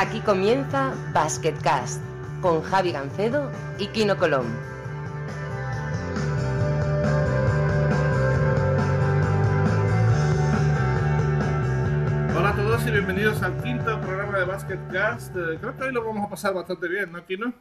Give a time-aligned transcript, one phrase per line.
[0.00, 2.00] Aquí comienza Basketcast
[2.40, 3.50] con Javi Gancedo
[3.80, 4.46] y Kino Colón.
[12.36, 15.34] Hola a todos y bienvenidos al quinto programa de Basketcast.
[15.34, 17.52] Eh, creo que hoy lo vamos a pasar bastante bien, ¿no, Kino?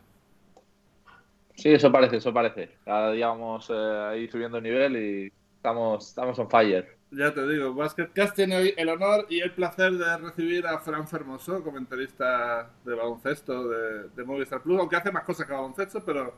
[1.56, 2.78] Sí, eso parece, eso parece.
[2.86, 6.97] Cada día vamos eh, ahí subiendo el nivel y estamos, estamos on fire.
[7.10, 11.08] Ya te digo, Basketcast tiene hoy el honor y el placer de recibir a Fran
[11.08, 16.36] Fermoso, comentarista de baloncesto de, de Movistar Plus, aunque hace más cosas que baloncesto, pero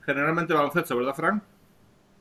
[0.00, 1.42] generalmente baloncesto, ¿verdad, Fran?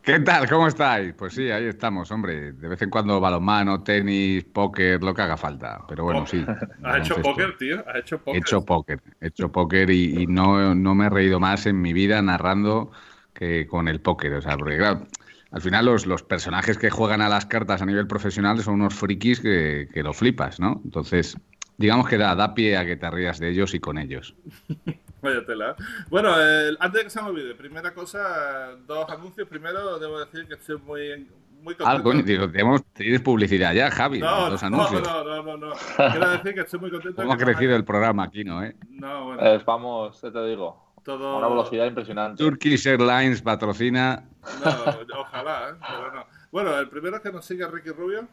[0.01, 0.49] ¿Qué tal?
[0.49, 1.13] ¿Cómo estáis?
[1.13, 2.53] Pues sí, ahí estamos, hombre.
[2.53, 5.81] De vez en cuando balonmano, tenis, póker, lo que haga falta.
[5.87, 6.43] Pero bueno, sí.
[6.83, 7.83] ¿Has hecho póker, tío?
[7.87, 8.35] ¿Has hecho póker?
[8.35, 9.01] He hecho póker.
[9.19, 12.91] He hecho póker y, y no, no me he reído más en mi vida narrando
[13.33, 14.33] que con el póker.
[14.33, 15.05] O sea, porque claro,
[15.51, 18.93] al final los, los personajes que juegan a las cartas a nivel profesional son unos
[18.93, 20.81] frikis que, que lo flipas, ¿no?
[20.85, 21.37] Entonces,
[21.77, 24.35] digamos que da, da pie a que te rías de ellos y con ellos.
[25.21, 25.75] Vaya tela.
[26.09, 29.47] Bueno, eh, antes de que se me olvide, primera cosa, dos anuncios.
[29.49, 31.27] Primero, debo decir que estoy muy,
[31.61, 31.85] muy contento.
[31.89, 35.01] Ah, coño, digo, tenemos, tienes publicidad ya, Javi, no, los no, anuncios.
[35.03, 35.73] no, no, no, no.
[35.97, 37.15] Quiero decir que estoy muy contento.
[37.21, 38.63] ¿Cómo ha crecido el programa aquí, no?
[38.63, 38.77] Eh?
[38.91, 41.37] No, bueno, Eh, vamos, ya te digo, todo...
[41.37, 42.43] una velocidad impresionante.
[42.43, 44.23] Turkish Airlines patrocina.
[44.63, 45.73] No, ojalá, ¿eh?
[45.79, 46.25] pero no.
[46.51, 48.27] Bueno, el primero es que nos sigue Ricky Rubio.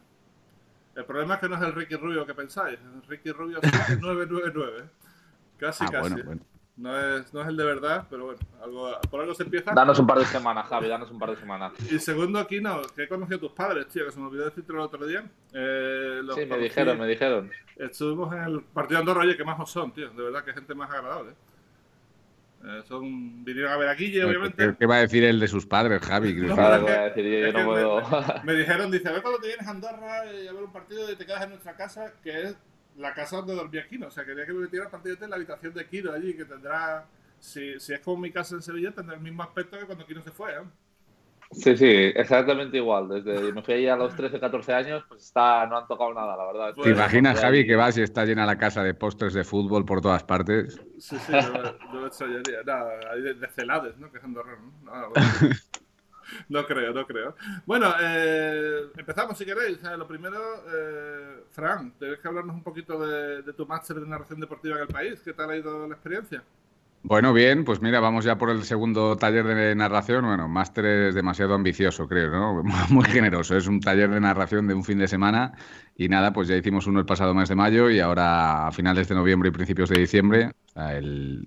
[0.94, 4.84] El problema es que no es el Ricky Rubio que pensáis, es Ricky Rubio 999.
[5.59, 6.11] Casi, Ah, casi.
[6.11, 6.42] bueno, bueno.
[6.77, 9.72] No, es, no es el de verdad, pero bueno, algo, por algo se empieza.
[9.72, 11.72] Danos un par de semanas, Javi, danos un par de semanas.
[11.91, 14.44] Y segundo, aquí no, que he conocido a tus padres, tío, que se me olvidó
[14.44, 15.25] decirte el otro día.
[15.55, 17.50] Eh, los Sí, me dijeron, me dijeron.
[17.77, 20.11] Estuvimos en el partido de Andorra, oye, que más son, tío.
[20.11, 21.31] De verdad que gente más agradable.
[21.31, 21.34] Eh,
[22.86, 24.67] son, vinieron a ver a Guille, obviamente.
[24.67, 26.34] ¿Qué, qué va a decir el de sus padres, Javi?
[26.34, 28.03] No, que voy a decir, yo, yo no puedo.
[28.45, 31.11] Me dijeron, dice, a ver cuando te vienes a Andorra y a ver un partido
[31.11, 32.56] y te quedas en nuestra casa, que es
[32.97, 34.09] la casa donde dormía Kino.
[34.09, 36.44] O sea, quería que me metiera el partido en la habitación de Kino allí, que
[36.44, 37.06] tendrá,
[37.38, 40.22] si, si es como mi casa en Sevilla, tendrá el mismo aspecto que cuando Kino
[40.22, 40.53] se fue.
[40.53, 40.62] ¿eh?
[41.53, 43.09] Sí, sí, exactamente igual.
[43.09, 46.37] Desde me fui allí a los 13, 14 años, pues está, no han tocado nada,
[46.37, 46.73] la verdad.
[46.75, 49.45] Pues- ¿Te imaginas, Ya, Javi, que vas y está llena la casa de postres de
[49.45, 50.81] fútbol por todas partes?
[50.99, 52.62] Sí, sí, no, me- no me extrañaría.
[52.65, 54.11] Nada, hay de, de Celades, ¿no?
[54.11, 55.12] Que es Andorra, ¿no?
[56.49, 57.37] No creo, no creo.
[57.67, 59.79] Bueno, eh, empezamos si queréis.
[59.85, 60.37] Eh, lo primero,
[60.75, 64.83] eh, Fran, tienes que hablarnos un poquito de, de tu máster de narración deportiva en
[64.83, 65.21] el país.
[65.25, 66.43] ¿Qué tal ha ido la experiencia?
[67.09, 70.25] Bueno, bien, pues mira, vamos ya por el segundo taller de narración.
[70.25, 72.65] Bueno, máster es demasiado ambicioso, creo, ¿no?
[72.91, 73.56] Muy generoso.
[73.56, 75.53] Es un taller de narración de un fin de semana
[75.97, 79.06] y nada, pues ya hicimos uno el pasado mes de mayo y ahora a finales
[79.06, 81.47] de noviembre y principios de diciembre, el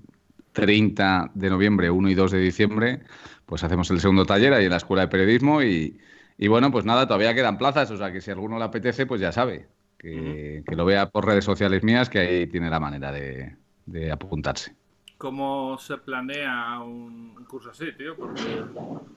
[0.53, 3.01] 30 de noviembre, 1 y 2 de diciembre,
[3.45, 5.99] pues hacemos el segundo taller ahí en la Escuela de Periodismo y,
[6.37, 9.05] y bueno, pues nada, todavía quedan plazas, o sea que si a alguno le apetece,
[9.05, 12.79] pues ya sabe, que, que lo vea por redes sociales mías, que ahí tiene la
[12.79, 14.73] manera de, de apuntarse.
[15.19, 18.15] ¿Cómo se planea un, curso así, tío?
[18.15, 18.63] Porque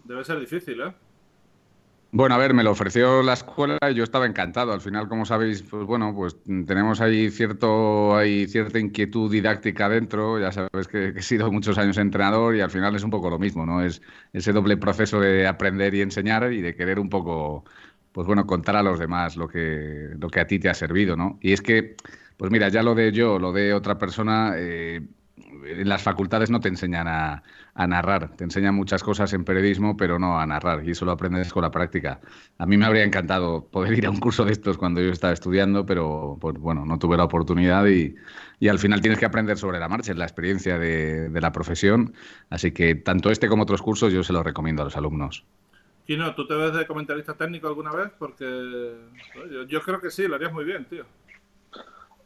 [0.03, 0.93] debe ser difícil, ¿eh?
[2.11, 4.73] Bueno, a ver, me lo ofreció la escuela y yo estaba encantado.
[4.73, 6.37] Al final, como sabéis, pues bueno, pues
[6.67, 10.41] tenemos ahí cierto, hay cierta inquietud didáctica dentro.
[10.41, 13.31] Ya sabes que, que he sido muchos años entrenador y al final es un poco
[13.31, 13.81] lo mismo, ¿no?
[13.81, 14.03] Es
[14.33, 17.65] ese doble proceso de aprender y enseñar y de querer un poco,
[18.11, 21.17] pues bueno, contar a los demás lo que, lo que a ti te ha servido,
[21.17, 21.39] ¿no?
[21.41, 21.95] Y es que,
[22.37, 25.01] pues mira, ya lo de yo, lo de otra persona, eh,
[25.37, 27.43] en las facultades no te enseñan a,
[27.75, 31.53] narrar, te enseñan muchas cosas en periodismo, pero no a narrar, y eso lo aprendes
[31.53, 32.21] con la práctica.
[32.59, 35.33] A mí me habría encantado poder ir a un curso de estos cuando yo estaba
[35.33, 38.15] estudiando, pero pues, bueno, no tuve la oportunidad y,
[38.61, 42.15] y, al final tienes que aprender sobre la marcha, es la experiencia de, la profesión,
[42.51, 45.45] así que tanto este como otros cursos yo se los recomiendo a los alumnos.
[46.07, 48.11] Kino, ¿tú te ves de comentarista técnico alguna vez?
[48.19, 48.97] Porque
[49.69, 51.05] yo creo que sí, lo harías muy bien, tío.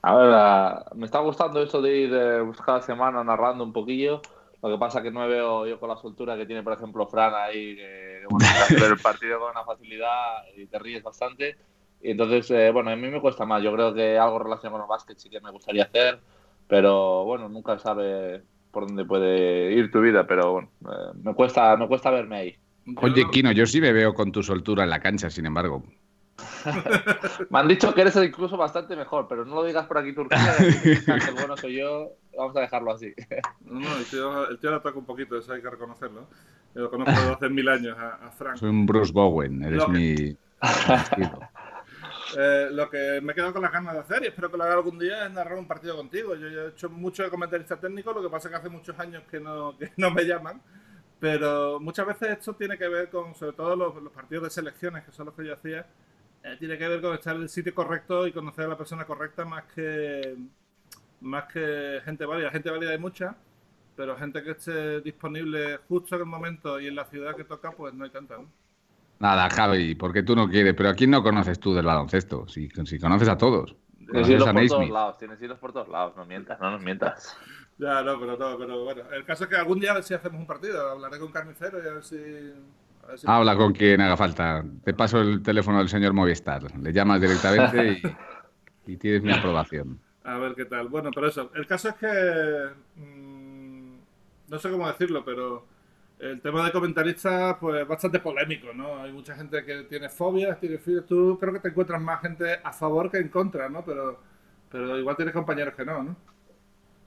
[0.08, 4.22] A ver, me está gustando esto de ir eh, cada semana narrando un poquillo.
[4.62, 7.08] Lo que pasa que no me veo yo con la soltura que tiene, por ejemplo,
[7.08, 11.56] Fran ahí, que bueno, hacer el partido con una facilidad y te ríes bastante.
[12.00, 13.64] Y entonces, eh, bueno, a mí me cuesta más.
[13.64, 16.20] Yo creo que algo relacionado con el básquet sí que me gustaría hacer,
[16.68, 21.76] pero bueno, nunca sabe por dónde puede ir tu vida, pero bueno, eh, me cuesta,
[21.76, 22.56] me cuesta verme ahí.
[23.02, 25.82] Oye, Kino, yo sí me veo con tu soltura en la cancha, sin embargo.
[27.50, 30.54] Me han dicho que eres incluso bastante mejor, pero no lo digas por aquí, Turquía.
[30.58, 32.12] Que el bueno soy yo.
[32.36, 33.14] Vamos a dejarlo así.
[33.60, 36.28] No, no, el tío, el tío le toca un poquito, eso hay que reconocerlo.
[36.74, 38.56] Yo lo conozco desde hace mil años a, a Frank.
[38.56, 40.36] Soy un Bruce Bowen, eres Lo que- mi.
[42.36, 44.64] Eh, lo que me he quedado con las ganas de hacer y espero que lo
[44.64, 46.34] haga algún día es narrar un partido contigo.
[46.34, 48.98] Yo ya he hecho mucho de comentarista técnico, lo que pasa es que hace muchos
[48.98, 50.60] años que no, que no me llaman.
[51.20, 55.04] Pero muchas veces esto tiene que ver con, sobre todo los, los partidos de selecciones,
[55.04, 55.86] que son los que yo hacía,
[56.46, 59.04] eh, tiene que ver con estar en el sitio correcto y conocer a la persona
[59.04, 60.36] correcta más que
[61.20, 62.50] más que gente válida.
[62.52, 63.34] Gente válida hay mucha,
[63.96, 67.72] pero gente que esté disponible justo en el momento y en la ciudad que toca,
[67.72, 68.46] pues no hay tanta, ¿no?
[69.18, 70.74] Nada, Javi, porque tú no quieres.
[70.74, 72.46] Pero ¿a quién no conoces tú del baloncesto?
[72.46, 73.74] Si, si conoces a todos.
[73.98, 77.36] Tienes hilos por todos lados, tienes hilos por todos lados, no mientas, no nos mientas.
[77.78, 79.02] Ya, no, pero no, pero bueno.
[79.10, 80.90] El caso es que algún día a ver si hacemos un partido.
[80.90, 82.16] Hablaré con Carnicero y a ver si.
[83.26, 84.64] Habla con quien haga falta.
[84.84, 86.62] Te paso el teléfono del señor Movistar.
[86.78, 88.02] Le llamas directamente
[88.86, 90.00] y, tienes mi aprobación.
[90.24, 90.88] A ver qué tal.
[90.88, 91.50] Bueno, pero eso.
[91.54, 92.70] El caso es que.
[92.96, 93.96] Mm,
[94.48, 95.66] no sé cómo decirlo, pero.
[96.18, 99.02] El tema de comentaristas, pues bastante polémico, ¿no?
[99.02, 102.72] Hay mucha gente que tiene fobias, tiene Tú creo que te encuentras más gente a
[102.72, 103.84] favor que en contra, ¿no?
[103.84, 104.18] Pero,
[104.70, 106.16] pero igual tienes compañeros que no, ¿no?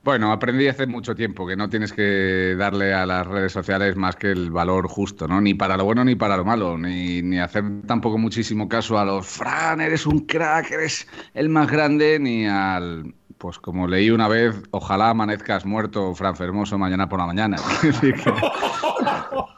[0.04, 4.16] Bueno, aprendí hace mucho tiempo que no tienes que darle a las redes sociales más
[4.16, 5.42] que el valor justo, ¿no?
[5.42, 9.04] Ni para lo bueno ni para lo malo, ni, ni hacer tampoco muchísimo caso a
[9.04, 14.28] los Fran, eres un crack, eres el más grande, ni al pues como leí una
[14.28, 17.58] vez, ojalá amanezcas muerto, Fran Fermoso, mañana por la mañana.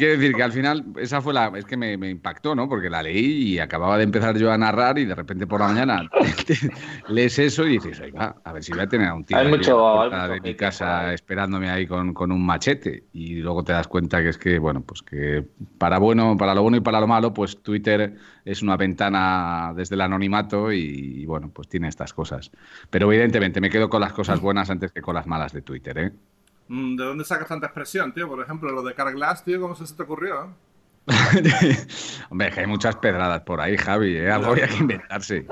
[0.00, 1.52] Quiero decir que al final, esa fue la.
[1.54, 2.68] Es que me, impactó, ¿no?
[2.68, 5.68] Porque la leí y acababa de empezar yo a narrar y de repente por la
[5.68, 6.08] mañana
[7.08, 9.48] lees eso y dices, oiga, a ver si voy a tener a un tío hay
[9.48, 13.04] mucho, de mi casa esperándome ahí con, con, un machete.
[13.12, 15.44] Y luego te das cuenta que es que, bueno, pues que
[15.78, 19.94] para bueno, para lo bueno y para lo malo, pues Twitter es una ventana desde
[19.94, 22.50] el anonimato y, bueno, pues tiene estas cosas.
[22.88, 25.98] Pero evidentemente me quedo con las cosas buenas antes que con las malas de Twitter,
[25.98, 26.12] ¿eh?
[26.70, 28.28] Mm, ¿De dónde sacas tanta expresión, tío?
[28.28, 30.54] Por ejemplo, lo de Carglass, tío, ¿cómo se te ocurrió?
[32.30, 34.30] Hombre, es que hay muchas pedradas por ahí, Javi, ¿eh?
[34.30, 35.44] algo había que inventarse.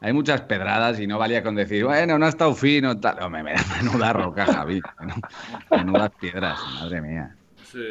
[0.00, 3.22] Hay muchas pedradas y no valía con decir, bueno, no ha estado fino, tal.
[3.22, 3.42] Hombre,
[3.82, 4.82] menuda roca, Javi.
[5.70, 7.34] Menudas piedras, madre mía.
[7.62, 7.82] Sí,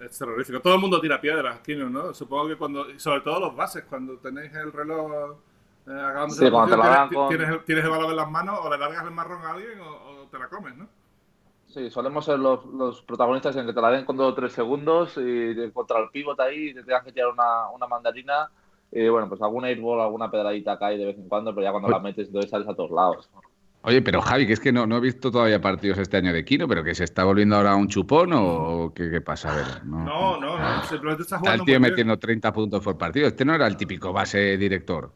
[0.00, 0.60] es terrorífico.
[0.60, 2.12] Todo el mundo tira piedras, Kino, ¿no?
[2.12, 5.36] Supongo que cuando, sobre todo los bases, cuando tenéis el reloj
[5.86, 8.76] eh, sí, cuando te la tienes, el, tienes, el balón en las manos, o le
[8.76, 10.88] largas el marrón a alguien o, te la comes, ¿no?
[11.68, 14.52] Sí, solemos ser los, los, protagonistas en que te la den con dos o tres
[14.52, 18.50] segundos y contra el pívot ahí te tengas que tirar una, una mandarina.
[18.90, 21.90] Y bueno, pues alguna airball, alguna pedradita cae de vez en cuando, pero ya cuando
[21.90, 23.28] la metes, entonces sales a todos lados.
[23.82, 26.44] Oye, pero Javi, que es que no, no he visto todavía partidos este año de
[26.44, 29.84] Kino, pero que se está volviendo ahora un chupón o qué, qué pasa, a ver.
[29.84, 31.62] No, no, no, simplemente está jugando.
[31.62, 33.28] Está el tío metiendo 30 puntos por partido.
[33.28, 35.12] Este no era el típico base director.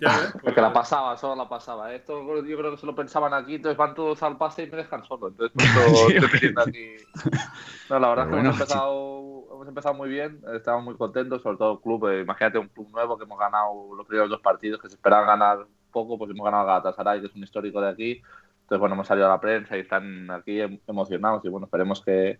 [0.00, 1.92] Ya pues que la pasaba, solo la pasaba.
[1.94, 4.78] Esto yo creo que se lo pensaban aquí, entonces van todos al pase y me
[4.78, 5.28] dejan solo.
[5.28, 5.56] Entonces,
[6.14, 6.96] estoy aquí.
[7.88, 11.58] No, la verdad es que hemos, empezado, hemos empezado muy bien, estamos muy contentos, sobre
[11.58, 12.08] todo el club.
[12.08, 15.26] Eh, imagínate un club nuevo que hemos ganado los primeros dos partidos que se esperaban
[15.26, 18.22] ganar poco, pues hemos ganado a Galatasaray, que es un histórico de aquí.
[18.62, 21.44] Entonces, bueno, hemos salido a la prensa y están aquí em, emocionados.
[21.44, 22.38] Y bueno, esperemos que,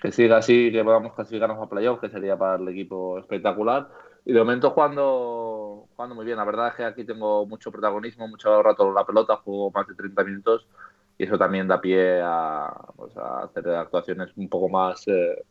[0.00, 3.88] que siga así, que podamos clasificarnos a playoff, que sería para el equipo espectacular.
[4.24, 5.45] Y de momento jugando,
[5.96, 6.36] jugando muy bien.
[6.36, 9.94] La verdad es que aquí tengo mucho protagonismo, mucho rato la pelota, juego más de
[9.94, 10.66] 30 minutos
[11.18, 15.42] y eso también da pie a, pues, a hacer actuaciones un poco más eh,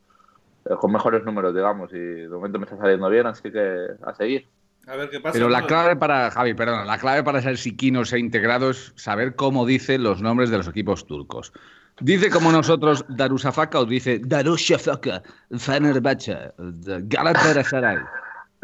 [0.79, 1.91] con mejores números, digamos.
[1.91, 4.47] Y de momento me está saliendo bien, así que a seguir.
[4.87, 5.33] A ver qué pasa.
[5.33, 9.35] Pero la clave para, Javi, perdón, la clave para ser siquinos e integrados es saber
[9.35, 11.51] cómo dicen los nombres de los equipos turcos.
[12.01, 15.23] ¿Dice como nosotros Darussafaka o dice Darussafaka,
[15.57, 17.97] Fenerbahce, Galatasaray?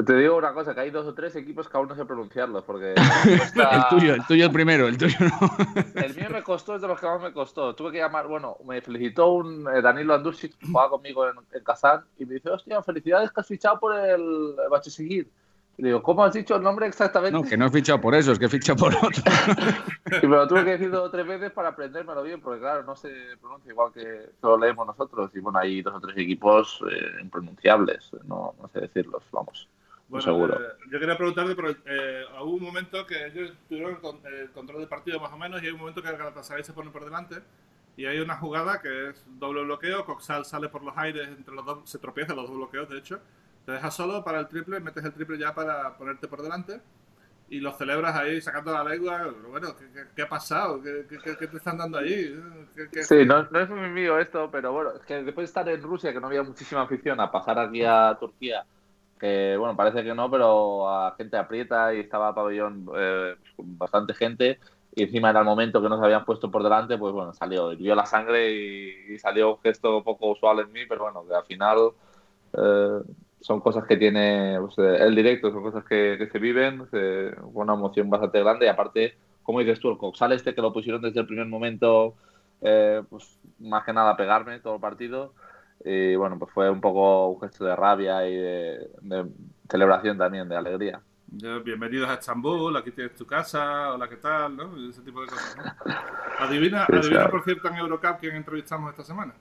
[0.06, 2.64] Te digo una cosa, que hay dos o tres equipos que aún no sé pronunciarlos,
[2.64, 2.94] porque...
[2.96, 6.02] el tuyo, el tuyo el primero, el tuyo no.
[6.02, 7.76] el mío me costó, es de los que más me costó.
[7.76, 12.04] Tuve que llamar, bueno, me felicitó un eh, Danilo Andursic, que jugaba conmigo en, Kazán,
[12.18, 15.30] y me dice, hostia, felicidades que has fichado por el Seguir.
[15.78, 17.38] Y le digo, ¿cómo has dicho el nombre exactamente?
[17.38, 19.24] No, que no he fichado por eso, es que he fichado por otro.
[20.22, 22.84] y me lo tuve que decir dos o tres veces para aprendérmelo bien, porque claro,
[22.84, 25.32] no se pronuncia igual que lo leemos nosotros.
[25.34, 29.68] Y bueno, hay dos o tres equipos eh, impronunciables, no, no sé decirlos, vamos.
[30.12, 30.62] Bueno, seguro.
[30.62, 34.90] Eh, yo quería preguntarte, pero eh, hubo un momento que ellos tuvieron el, control del
[34.90, 37.38] partido más o menos y hay un momento que el Galatasaray se pone por delante
[37.96, 41.66] y hay una jugada que es doble bloqueo, Coxal sale por los aires entre los
[41.66, 43.22] dos, se tropieza los dos bloqueos de hecho,
[43.66, 46.82] te dejas solo para el triple, metes el triple ya para ponerte por delante
[47.48, 49.34] y lo celebras ahí sacando la lengua.
[49.50, 49.76] Bueno,
[50.14, 50.82] ¿qué, ha pasado?
[50.82, 52.38] ¿Qué, ¿Qué, te están dando ahí?
[53.02, 55.82] sí, no, no, es muy mío esto, pero bueno, es que después de estar en
[55.82, 58.66] Rusia, que no había muchísima afición, a pasar aquí a Turquía
[59.22, 64.16] que bueno, parece que no, pero a gente aprieta y estaba pabellón eh, con bastante
[64.16, 64.58] gente
[64.96, 67.94] y encima era el momento que nos habían puesto por delante, pues bueno, salió, hirvió
[67.94, 71.92] la sangre y, salió un gesto poco usual en mí, pero bueno, que al final
[72.54, 73.00] eh,
[73.40, 77.76] son cosas que tiene pues, eh, el directo, son cosas que, se viven, eh, una
[77.76, 81.20] emoción bastante grande y aparte, como dices tú, el coxal este que lo pusieron desde
[81.20, 82.16] el primer momento,
[82.60, 85.34] pues más que nada pegarme todo el partido
[85.84, 89.26] y bueno, pues fue un poco un gesto de rabia y de,
[89.70, 91.02] celebración también, de alegría.
[91.64, 94.56] bienvenidos a Estambul, aquí tienes tu casa, hola, ¿qué tal?
[94.56, 94.90] ¿no?
[94.90, 95.58] Ese tipo de cosas.
[96.40, 99.34] Adivina, adivina por cierto, en Eurocup quién entrevistamos esta semana.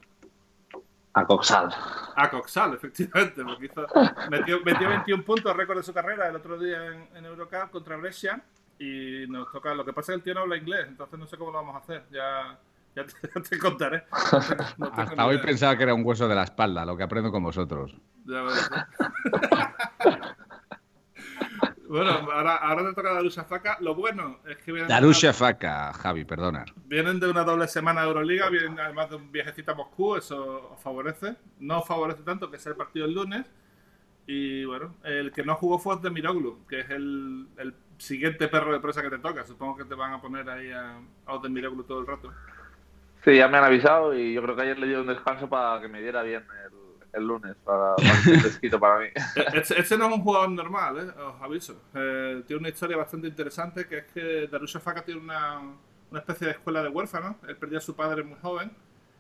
[1.13, 1.75] A Coxal.
[2.15, 3.87] A Coxal, efectivamente, porque hizo,
[4.31, 7.97] metió, metió 21 puntos, récord de su carrera, el otro día en, en Eurocup contra
[7.97, 8.43] Brescia.
[8.79, 9.75] Y nos toca.
[9.75, 11.59] Lo que pasa es que el tío no habla inglés, entonces no sé cómo lo
[11.59, 12.05] vamos a hacer.
[12.11, 12.59] Ya,
[12.97, 14.05] ya, te, contaré.
[14.11, 17.97] Hasta hoy pensaba que era un hueso de la espalda, lo que aprendo con vosotros.
[18.27, 18.45] Ya
[21.91, 23.79] Bueno, ahora, ahora te toca Darusha Faka.
[23.81, 24.89] Lo bueno es que vienen.
[24.89, 26.65] Darusha Faka, Javi, perdona.
[26.87, 30.71] Vienen de una doble semana de Euroliga, vienen además de un viajecito a Moscú, eso
[30.71, 31.35] os favorece.
[31.59, 33.45] No os favorece tanto que sea el partido el lunes.
[34.25, 38.73] Y bueno, el que no jugó fue de Miroglu, que es el, el, siguiente perro
[38.73, 39.45] de presa que te toca.
[39.45, 42.33] Supongo que te van a poner ahí a, a Miroglu todo el rato.
[43.25, 45.81] Sí, ya me han avisado y yo creo que ayer le di un descanso para
[45.81, 46.81] que me diera bien el
[47.13, 49.07] el lunes para, para para mí.
[49.55, 51.23] Este, este, no es un jugador normal, ¿eh?
[51.23, 51.83] os aviso.
[51.95, 55.61] Eh, tiene una historia bastante interesante que es que Darusha Faka tiene una,
[56.11, 57.37] una, especie de escuela de huérfanos.
[57.49, 58.73] Él perdió a su padre muy joven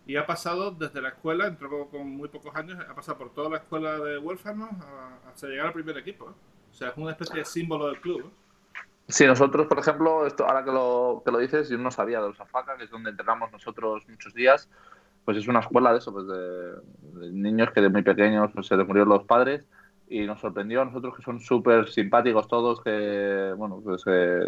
[0.06, 3.50] y ha pasado desde la escuela, entró con muy pocos años, ha pasado por toda
[3.50, 4.70] la escuela de huérfanos
[5.28, 6.30] hasta llegar al primer equipo.
[6.30, 6.34] ¿eh?
[6.70, 8.32] O sea, es una especie de símbolo del club.
[9.10, 12.32] Sí, nosotros, por ejemplo, esto ahora que lo, que lo dices, yo no sabía de
[12.32, 14.68] Faka, que es donde entrenamos nosotros muchos días
[15.24, 18.76] pues es una escuela de eso, pues de, niños que de muy pequeños pues, se
[18.76, 19.64] les murieron los padres
[20.08, 24.40] y nos sorprendió a nosotros que son súper simpáticos todos, que bueno, pues eh,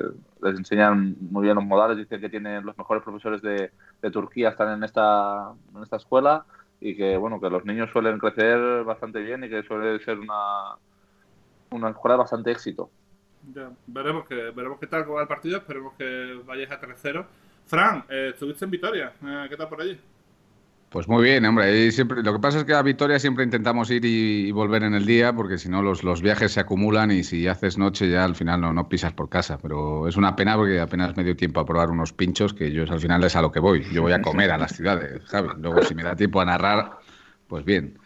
[0.43, 3.71] les enseñan muy bien los modales, dicen que tienen los mejores profesores de,
[4.11, 6.45] Turquía están en esta, en esta escuela
[6.81, 10.75] y que bueno, que los niños suelen crecer bastante bien y que suele ser una,
[11.71, 12.91] una escuela de bastante éxito.
[13.55, 17.27] Ya, veremos que veremos qué tal va el partido, esperemos que vayáis a 3-0.
[17.67, 19.99] Fran, eh, estuviste en Vitoria, eh, ¿qué tal por allí?
[20.93, 21.91] Pues muy bien, hombre.
[21.91, 25.07] Siempre, lo que pasa es que a Vitoria siempre intentamos ir y, volver en el
[25.07, 28.35] día, porque si no los, los, viajes se acumulan y si haces noche ya al
[28.35, 29.57] final no, no pisas por casa.
[29.57, 32.83] Pero es una pena porque apenas me dio tiempo a probar unos pinchos que yo
[32.83, 33.85] al final es a lo que voy.
[33.91, 35.53] Yo voy a comer a las ciudades, ¿sabes?
[35.57, 36.99] Luego si me da tiempo a narrar,
[37.49, 37.99] pues bien.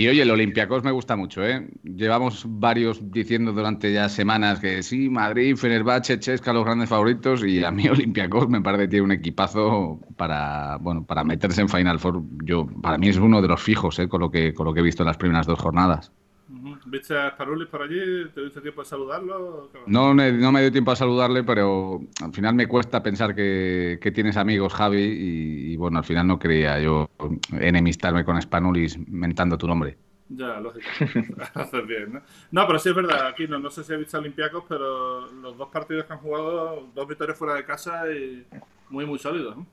[0.00, 1.68] Y oye, el Olympiacos me gusta mucho, ¿eh?
[1.82, 7.62] Llevamos varios diciendo durante ya semanas que sí, Madrid, Fenerbahce, Chesca, los grandes favoritos, y
[7.62, 11.98] a mí Olympiacos me parece que tiene un equipazo para, bueno, para meterse en Final
[11.98, 12.22] Four.
[12.44, 14.08] Yo, para mí es uno de los fijos, ¿eh?
[14.08, 16.10] Con lo que, con lo que he visto en las primeras dos jornadas.
[16.90, 18.28] ¿Viste a Sparulis por allí?
[18.34, 19.70] ¿Te diste tiempo a saludarlo?
[19.86, 24.36] No, no me dio tiempo a saludarle, pero al final me cuesta pensar que, tienes
[24.36, 27.08] amigos, Javi, y, bueno, al final no quería yo
[27.52, 29.96] enemistarme con Spanulis mentando tu nombre.
[30.28, 30.86] Ya, lógico.
[31.54, 32.22] Haces bien, ¿no?
[32.50, 35.30] No, pero sí es verdad, aquí no, no sé si he visto a Olympiacos, pero
[35.32, 38.46] los dos partidos que han jugado, dos victorias fuera de casa y
[38.88, 39.66] muy, muy sólidos, ¿no?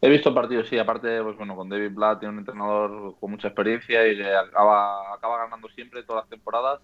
[0.00, 3.48] He visto partidos, sí, aparte, pues bueno, con David Blatt tiene un entrenador con mucha
[3.48, 6.80] experiencia y que acaba, acaba ganando siempre todas las temporadas.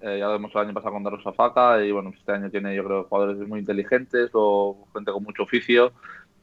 [0.00, 2.74] Eh, ya lo vimos el año pasado con Daros Faca y bueno, este año tiene
[2.76, 5.92] yo creo jugadores muy inteligentes o gente con mucho oficio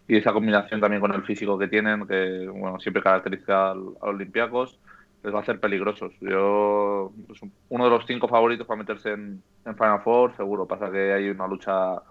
[0.08, 3.96] y esa combinación también con el físico que tienen, que bueno, siempre caracteriza a los
[4.02, 4.80] Olympiacos,
[5.24, 6.12] les va a hacer peligrosos.
[6.20, 7.40] Yo, pues,
[7.70, 11.30] uno de los cinco favoritos para meterse en, en Final Four, seguro, pasa que hay
[11.30, 12.02] una lucha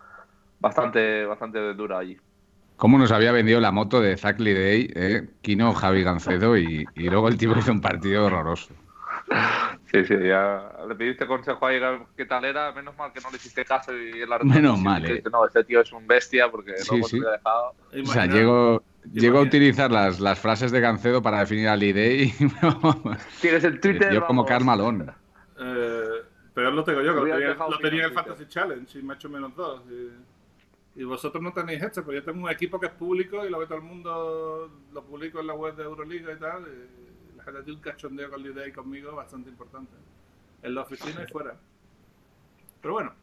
[0.59, 2.17] bastante, bastante dura allí.
[2.81, 5.29] ¿Cómo nos había vendido la moto de Zach Lidey, eh?
[5.43, 8.73] Kino, Javi Gancedo y, y, luego el tipo hizo un partido horroroso?
[9.93, 13.37] Sí, sí, ya le pediste consejo a qué tal era, menos mal que no le
[13.37, 15.23] hiciste caso y el Menos mal, eh.
[15.31, 17.21] No, este tío es un bestia porque luego sí.
[17.27, 17.75] ha dejado.
[18.03, 18.83] O sea, llego,
[19.13, 22.33] llego a utilizar las, las, frases de Gancedo para definir a Lidey.
[23.43, 24.11] Tienes el Twitter.
[24.11, 25.13] Yo como Carmalón.
[25.61, 26.05] Eh,
[26.55, 29.13] pero lo tengo yo, que lo tenía, lo tenía en el Fantasy Challenge y me
[29.13, 29.83] ha hecho menos dos.
[29.91, 30.40] Y...
[30.97, 33.59] Y vosotros no tenéis esto, pues yo tengo un equipo que es público y lo
[33.59, 36.63] ve todo el mundo, lo publico en la web de Euroliga y tal.
[36.63, 39.93] Y la gente tiene un cachondeo con la idea y conmigo bastante importante.
[40.63, 41.57] En la oficina y fuera.
[42.83, 43.15] Pero bueno,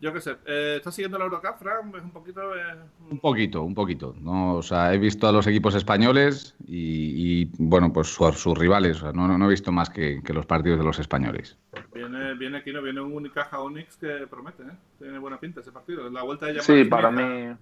[0.00, 0.36] yo qué sé.
[0.46, 1.92] Eh, ¿Estás siguiendo la Eurocup, Fran?
[1.94, 2.56] ¿Es un poquito?
[2.56, 2.76] Eh,
[3.10, 4.14] un poquito, un poquito.
[4.18, 8.96] No, o sea, he visto a los equipos españoles y, bueno, pues sus, rivales.
[8.98, 11.58] O sea, no, no, he visto más que, que, los partidos de los españoles.
[11.92, 12.80] Viene, viene aquí, ¿no?
[12.80, 14.76] Viene un Unicaja Onyx que promete, ¿eh?
[14.98, 16.08] Tiene buena pinta ese partido.
[16.08, 17.54] La vuelta de Sí, para mí...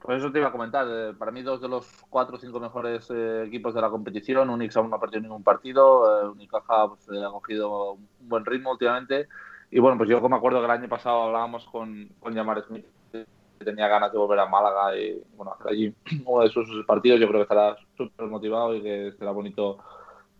[0.00, 0.86] Pues eso te iba a comentar.
[1.16, 4.48] Para mí, dos de los cuatro o cinco mejores eh, equipos de la competición.
[4.48, 6.30] Unix aún no ha perdido ningún partido.
[6.32, 9.28] Unicaja pues, ha cogido un buen ritmo últimamente.
[9.70, 12.86] Y bueno, pues yo me acuerdo que el año pasado hablábamos con, con Yamar Smith,
[13.12, 15.94] que tenía ganas de volver a Málaga y bueno, hacer allí
[16.24, 17.20] uno de sus partidos.
[17.20, 19.78] Yo creo que estará súper motivado y que será bonito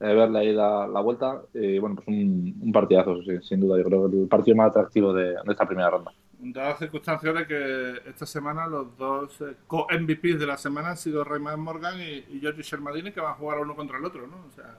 [0.01, 1.43] eh, verle ahí la, la, vuelta.
[1.53, 3.77] Y bueno, pues un, un partidazo, sin duda.
[3.79, 6.13] Yo creo que el partido más atractivo de, esta primera ronda.
[6.41, 11.25] Dadas circunstancias de que esta semana los dos eh, co-MVPs de la semana han sido
[11.25, 14.37] Raymond Morgan y, y Giorgio Shermadini, que van a jugar uno contra el otro, ¿no?
[14.47, 14.77] O sea,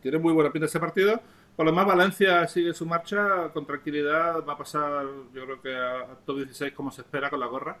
[0.00, 1.20] tiene muy buena pinta ese partido.
[1.56, 4.44] Por lo demás, Valencia sigue su marcha con tranquilidad.
[4.46, 7.76] Va a pasar, yo creo que a, top 16 como se espera con la gorra.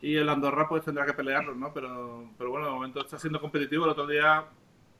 [0.00, 1.72] Y el Andorra pues tendrá que pelearlo, ¿no?
[1.72, 3.84] Pero, pero bueno, de momento está siendo competitivo.
[3.84, 4.44] El otro día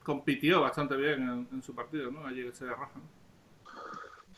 [0.03, 2.27] compitió bastante bien en, su partido, ¿no?
[2.27, 2.91] Allí se Raja.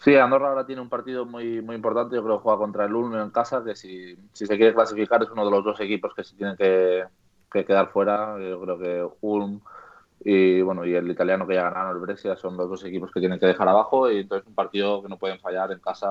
[0.00, 2.16] Sí, Andorra ahora tiene un partido muy, muy importante.
[2.16, 5.22] Yo creo que juega contra el Ulm en casa, que si, si se quiere clasificar
[5.22, 7.04] es uno de los dos equipos que se tienen que,
[7.50, 8.38] que quedar fuera.
[8.38, 9.60] Yo creo que Ulm
[10.22, 13.20] y bueno y el italiano que ya ganaron el Brescia son los dos equipos que
[13.20, 16.08] tienen que dejar abajo y entonces un partido que no pueden fallar en casa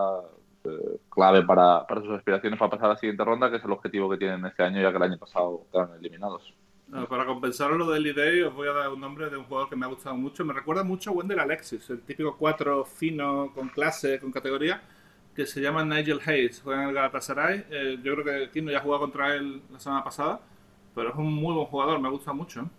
[0.63, 3.71] eh, clave para, para, sus aspiraciones para pasar a la siguiente ronda que es el
[3.71, 6.53] objetivo que tienen este año ya que el año pasado quedaron eliminados.
[7.07, 9.75] Para compensar lo del ID os voy a dar un nombre de un jugador que
[9.75, 10.43] me ha gustado mucho.
[10.43, 14.81] Me recuerda mucho a Wendell Alexis el típico 4 fino con clase con categoría
[15.35, 16.61] que se llama Nigel Hayes.
[16.63, 17.65] Juega en el Galatasaray.
[17.69, 20.39] Eh, yo creo que Kino ya jugado contra él la semana pasada
[20.99, 22.69] pero es un muy buen jugador me gusta mucho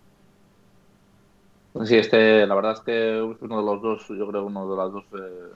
[1.85, 4.77] Sí, este, la verdad es que es uno de los dos, yo creo, uno de
[4.77, 5.53] las dos eh,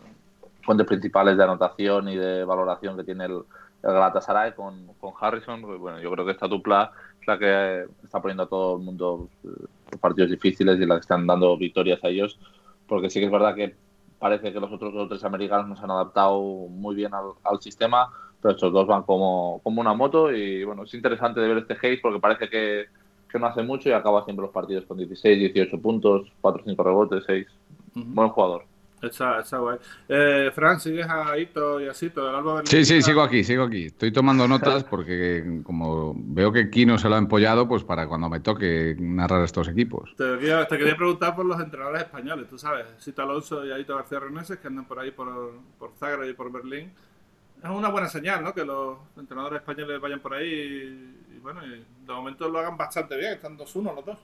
[0.62, 3.42] fuentes principales de anotación y de valoración que tiene el,
[3.82, 5.60] el Galatasaray con, con, Harrison.
[5.62, 9.28] Bueno, yo creo que esta dupla es la que está poniendo a todo el mundo
[9.44, 12.38] eh, partidos difíciles y la que están dando victorias a ellos,
[12.86, 13.74] porque sí que es verdad que
[14.20, 18.08] parece que los otros dos tres americanos nos han adaptado muy bien al, al sistema,
[18.40, 21.76] pero estos dos van como, como una moto y bueno, es interesante de ver este
[21.82, 22.86] Hayes porque parece que
[23.34, 26.82] que no hace mucho y acaba siempre los partidos con 16, 18 puntos, 4 5
[26.84, 27.46] rebotes, 6.
[27.94, 28.64] Buen jugador.
[29.02, 29.76] Está, está guay.
[30.08, 33.64] Eh, Fran, ¿sigues a Hito y así todo el Alba Sí, sí, sigo aquí, sigo
[33.64, 33.86] aquí.
[33.86, 38.28] Estoy tomando notas porque como veo que Kino se lo ha empollado, pues para cuando
[38.28, 40.14] me toque narrar estos equipos.
[40.16, 43.96] Te quería, te quería preguntar por los entrenadores españoles, tú sabes, Sito Alonso y Aito
[43.96, 46.92] García Reneses, que andan por ahí por, por Zagreb y por Berlín.
[47.64, 48.54] Es una buena señal, ¿no?
[48.54, 53.34] Que los entrenadores españoles vayan por ahí y bueno, de momento lo hagan bastante bien,
[53.34, 54.18] están 2-1 los dos.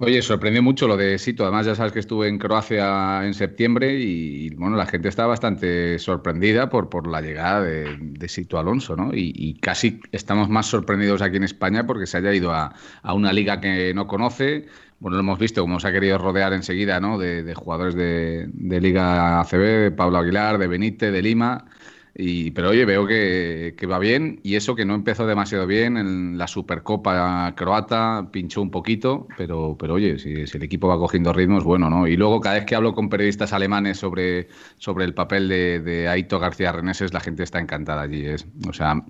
[0.00, 1.42] Oye, sorprendió mucho lo de Sito.
[1.42, 5.98] Además, ya sabes que estuve en Croacia en septiembre y, bueno, la gente está bastante
[5.98, 9.10] sorprendida por, por la llegada de, Sito Alonso, ¿no?
[9.12, 12.74] Y, casi estamos más sorprendidos aquí en España porque se haya ido a,
[13.12, 14.66] una liga que no conoce.
[15.00, 17.18] Bueno, lo hemos visto cómo se ha querido rodear enseguida, ¿no?
[17.18, 21.66] De, jugadores de, de Liga ACB, de Pablo Aguilar, de Benítez, de Lima.
[22.14, 26.36] Y, pero oye, veo que, va bien y eso que no empezó demasiado bien en
[26.36, 31.64] la Supercopa croata, pinchó un poquito, pero, pero oye, si, el equipo va cogiendo ritmos,
[31.64, 32.06] bueno, ¿no?
[32.06, 36.08] Y luego cada vez que hablo con periodistas alemanes sobre, sobre el papel de, de
[36.08, 38.26] Aito García Reneses, la gente está encantada allí.
[38.26, 39.02] Es, o sea,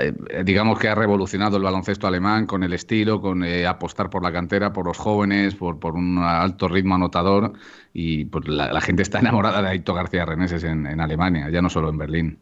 [0.00, 0.12] eh,
[0.44, 4.32] digamos que ha revolucionado el baloncesto alemán con el estilo, con eh, apostar por la
[4.32, 7.52] cantera, por los jóvenes, por, por un alto ritmo anotador
[7.98, 11.70] y pues, la, gente está enamorada de Aito García Reneses en, en, Alemania, ya no
[11.70, 12.35] solo en Berlín.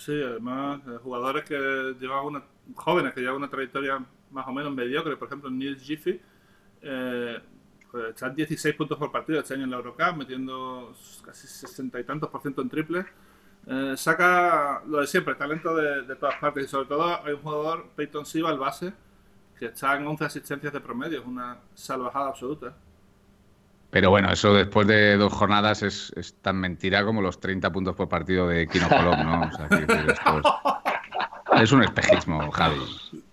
[0.00, 2.42] Sí, además, eh, jugadores que llevan una,
[2.74, 6.18] jóvenes que llevan una trayectoria más o menos mediocre, por ejemplo, Nils Giffey,
[6.80, 7.38] eh,
[7.90, 12.04] pues está 16 puntos por partido este año en la Eurocup, metiendo casi 60 y
[12.04, 13.04] tantos por ciento en triple.
[13.66, 17.42] Eh, saca lo de siempre, talento de, de, todas partes y sobre todo hay un
[17.42, 18.94] jugador, Peyton Siva, el base,
[19.58, 22.74] que está en 11 asistencias de promedio, es una salvajada absoluta.
[23.90, 28.08] Pero bueno, eso después de dos jornadas es, tan mentira como los 30 puntos por
[28.08, 29.48] partido de Kino Colón, ¿no?
[29.48, 29.68] O sea,
[31.62, 32.80] es, un espejismo, Javi.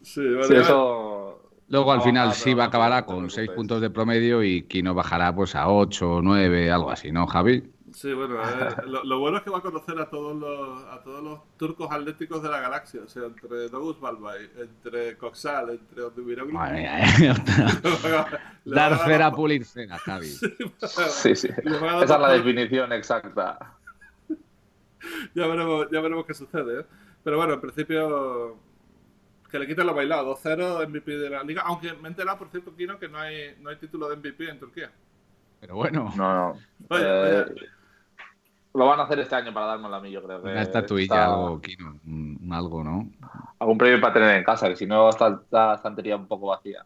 [0.01, 1.23] Sí, eso...
[1.69, 5.35] Luego al final sí va a acabará con 6 puntos de promedio y Kino bajará
[5.35, 7.63] pues a 8, 9, algo así, ¿no, Javi?
[7.97, 11.23] Sí, bueno, eh, lo, bueno es que va a conocer a todos los, a todos
[11.23, 16.55] los turcos atléticos de la galaxia, o sea, entre Dogus Balbay, entre Coxal, entre Odumiroglu.
[18.65, 20.27] Dar cera, pulir cera, Javi.
[20.27, 21.47] Sí, sí.
[21.47, 23.75] Esa es la definición exacta.
[25.33, 26.85] ya, veremos, ya veremos qué sucede, ¿eh?
[27.23, 28.57] Pero bueno, en principio
[29.49, 30.37] que le quiten lo bailado.
[30.37, 31.63] 2-0 MVP de la liga.
[31.65, 34.47] Aunque me he enterado, por cierto, Kino, que no hay, no hay título de MVP
[34.47, 34.91] en Turquía.
[35.59, 36.13] Pero bueno.
[36.15, 36.53] No,
[36.89, 36.97] no.
[36.99, 37.45] eh,
[38.73, 40.41] lo van a hacer este año para dármelo a mí, yo creo.
[40.41, 41.99] Que Una estatuilla, algo, Kino,
[42.51, 43.09] algo, ¿no?
[43.59, 46.85] Algún premio para tener en casa, que si no está la estantería un poco vacía.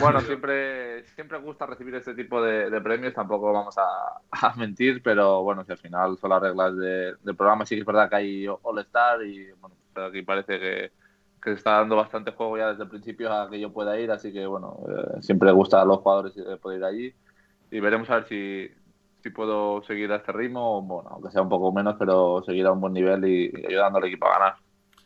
[0.00, 5.64] Bueno, siempre, siempre gusta recibir este tipo de, premios, tampoco vamos a, mentir, pero bueno,
[5.64, 9.22] si al final son las reglas del programa, sí que es verdad que hay All-Star
[9.24, 9.74] y bueno,
[10.08, 10.92] aquí parece que,
[11.42, 14.10] que se está dando bastante juego ya desde el principio a que yo pueda ir,
[14.12, 17.14] así que bueno, eh, siempre gusta a los jugadores poder ir allí
[17.72, 18.70] y veremos a ver si,
[19.22, 22.72] si puedo seguir a este ritmo, bueno, aunque sea un poco menos, pero seguir a
[22.72, 24.56] un buen nivel y, ayudando al equipo a ganar.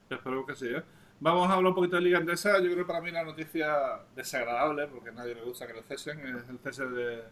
[0.08, 0.82] Espero que sí, ¿eh?
[1.18, 2.58] Vamos a hablar un poquito de Liga Endesa.
[2.58, 3.74] Yo creo que para mí la noticia
[4.14, 7.22] desagradable, porque a nadie le gusta que lo cesen, es el cese de,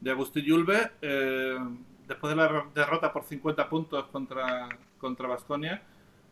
[0.00, 0.92] de Agustín Yulbe.
[1.02, 1.58] Eh,
[2.06, 4.68] después de la derrota por 50 puntos contra,
[4.98, 5.82] contra Bastonia,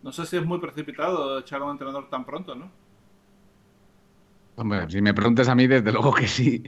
[0.03, 2.71] no sé si es muy precipitado echar a un entrenador tan pronto, ¿no?
[4.57, 6.63] Hombre, si me preguntas a mí, desde luego que sí.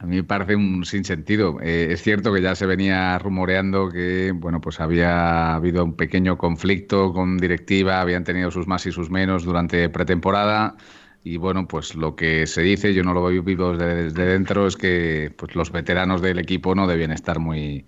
[0.00, 1.58] A mí me parece un sinsentido.
[1.60, 6.38] Eh, es cierto que ya se venía rumoreando que, bueno, pues había habido un pequeño
[6.38, 10.76] conflicto con directiva, habían tenido sus más y sus menos durante pretemporada.
[11.24, 14.76] Y bueno, pues lo que se dice, yo no lo veo vivo desde, dentro, es
[14.76, 17.84] que pues, los veteranos del equipo no debían estar muy,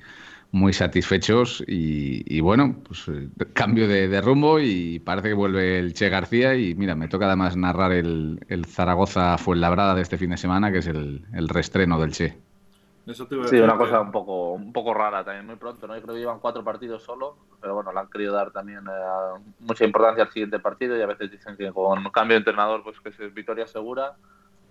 [0.52, 6.08] muy satisfechos y, bueno, pues eh, cambio de, rumbo y parece que vuelve el Che
[6.08, 10.36] García y mira, me toca además narrar el, el Zaragoza Fuenlabrada de este fin de
[10.36, 12.36] semana, que es el, el restreno del Che.
[13.48, 15.94] sí, una cosa un poco, un poco rara también, muy pronto, ¿no?
[15.94, 19.40] Yo creo que llevan cuatro partidos solo, pero bueno, le han querido dar también eh,
[19.60, 22.82] mucha importancia al siguiente partido y a veces dicen que con un cambio de entrenador
[22.82, 24.16] pues que es victoria segura,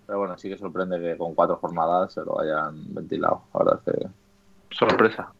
[0.06, 4.06] pero bueno, sí que sorprende que con cuatro jornadas se lo hayan ventilado, ahora es
[4.70, 5.32] sorpresa.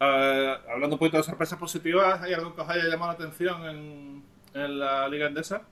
[0.00, 3.64] Uh, hablando un poquito de sorpresas positivas, ¿hay algo que os haya llamado la atención
[3.64, 4.22] en,
[4.54, 5.62] en la Liga Endesa?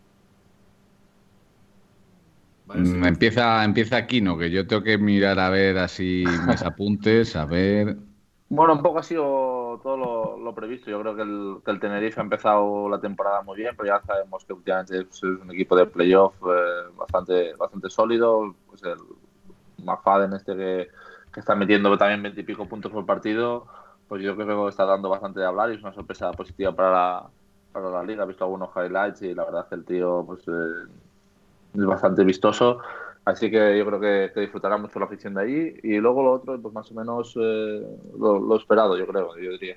[2.66, 7.46] Mm, empieza, empieza Kino, que yo tengo que mirar a ver así mis apuntes, a
[7.46, 7.96] ver.
[8.48, 10.90] Bueno, un poco ha sido todo lo, previsto.
[10.90, 14.00] Yo creo que el, que el, Tenerife ha empezado la temporada muy bien, pero ya
[14.04, 18.54] sabemos que últimamente es un equipo de playoff eh, bastante, bastante sólido.
[18.68, 18.98] Pues el
[19.84, 20.88] McFadden este que,
[21.32, 23.66] que está metiendo también 20 y pico puntos por partido
[24.08, 26.90] pues yo creo que está dando bastante de hablar y es una sorpresa positiva para
[26.90, 27.30] la,
[27.72, 28.24] para la liga.
[28.24, 30.88] He visto algunos highlights y la verdad que el tío pues, eh,
[31.74, 32.78] es bastante vistoso.
[33.24, 35.74] Así que yo creo que, disfrutará mucho la afición de allí.
[35.82, 37.84] Y luego lo otro, pues más o menos eh,
[38.18, 39.76] lo, lo, esperado, yo creo, yo diría.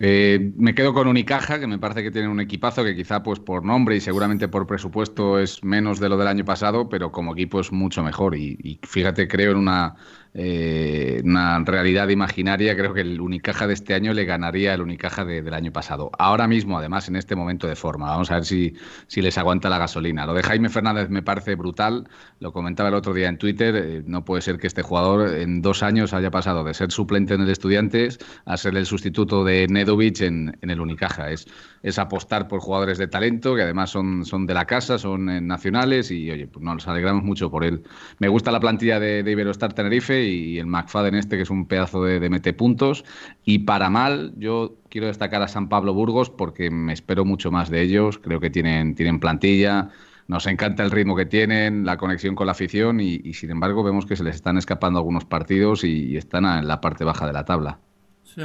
[0.00, 3.40] Eh, me quedo con Unicaja, que me parece que tiene un equipazo que quizá pues
[3.40, 7.32] por nombre y seguramente por presupuesto es menos de lo del año pasado, pero como
[7.32, 8.36] equipo es mucho mejor.
[8.36, 9.96] Y, fíjate, creo en una,
[10.34, 15.24] eh, una realidad imaginaria, creo que el Unicaja de este año le ganaría al Unicaja
[15.24, 16.10] del año pasado.
[16.18, 18.06] Ahora mismo, además, en este momento de forma.
[18.06, 18.74] Vamos a ver si,
[19.06, 20.26] si les aguanta la gasolina.
[20.26, 22.08] Lo de Jaime Fernández me parece brutal.
[22.40, 23.74] Lo comentaba el otro día en Twitter.
[23.76, 27.34] Eh, no puede ser que este jugador en dos años haya pasado de ser suplente
[27.34, 29.88] en el Estudiantes a ser el sustituto de Ned
[30.20, 31.30] en, el Unicaja.
[31.30, 31.46] Es,
[31.82, 35.40] es apostar por jugadores de talento que además son, son de la casa, son eh,
[35.40, 37.82] nacionales y oye, pues nos alegramos mucho por él.
[38.18, 41.66] Me gusta la plantilla de, de Iberostar Tenerife y el McFadden este que es un
[41.66, 43.04] pedazo de, de mete puntos.
[43.44, 47.70] Y para mal, yo quiero destacar a San Pablo Burgos porque me espero mucho más
[47.70, 48.18] de ellos.
[48.18, 49.90] Creo que tienen, tienen plantilla.
[50.28, 54.04] Nos encanta el ritmo que tienen, la conexión con la afición y, sin embargo vemos
[54.04, 57.46] que se les están escapando algunos partidos y están en la parte baja de la
[57.46, 57.78] tabla.
[58.24, 58.42] Sí,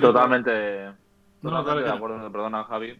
[0.00, 0.92] totalmente,
[1.42, 2.96] totalmente de acuerdo, perdona Javi.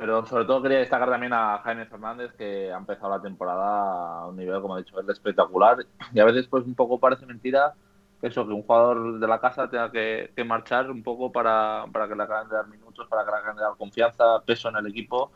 [0.00, 4.26] Pero sobre todo quería destacar también a Jaime Fernández, que ha empezado la temporada a
[4.26, 5.78] un nivel, como he dicho, es espectacular.
[6.12, 7.74] Y a veces, pues, un poco parece mentira
[8.22, 12.14] eso, que un jugador de la casa tenga que, marchar un poco para, para, que
[12.14, 14.86] le acaben de dar minutos, para que le acaben de dar confianza, peso en el
[14.86, 15.30] equipo.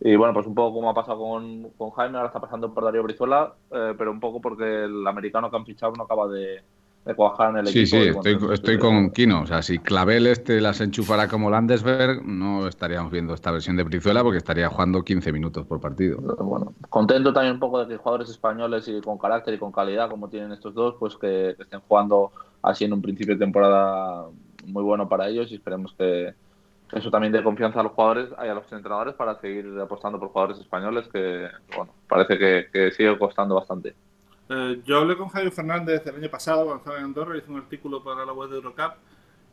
[0.00, 2.84] Y bueno, pues un poco como ha pasado con, con Jaime, ahora está pasando por
[2.84, 6.62] Darío Brizuela, eh, pero un poco porque el americano que han fichado no acaba de,
[7.04, 8.22] de cuajar en el sí, equipo.
[8.22, 9.42] Sí, estoy, estoy con Kino.
[9.42, 13.82] O sea, si Clavel este las enchufara como Landesberg, no estaríamos viendo esta versión de
[13.82, 16.20] Brizuela porque estaría jugando 15 minutos por partido.
[16.38, 20.08] Bueno, contento también un poco de que jugadores españoles y con carácter y con calidad,
[20.08, 22.30] como tienen estos dos, pues que, estén jugando
[22.62, 24.26] así en un principio de temporada
[24.66, 26.34] muy bueno para ellos y esperemos que,
[26.92, 30.28] eso también dé confianza a los jugadores y a los entrenadores para seguir apostando por
[30.28, 33.94] jugadores españoles que, bueno, parece que, que sigue costando bastante.
[34.54, 37.58] Eh, yo hablé con Javier Fernández el año pasado cuando estaba en Andorra, hice un
[37.58, 38.94] artículo para la web de Eurocup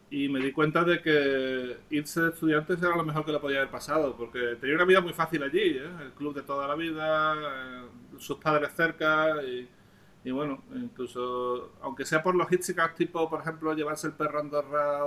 [0.09, 3.59] y me di cuenta de que irse de estudiantes era lo mejor que le podía
[3.59, 5.89] haber pasado, porque tenía una vida muy fácil allí, ¿eh?
[6.01, 7.85] el club de toda la vida, eh,
[8.17, 14.07] sus padres cerca y, bueno, incluso aunque sea por los hitsicas tipo, por ejemplo, llevarse
[14.07, 15.05] el perro a Andorra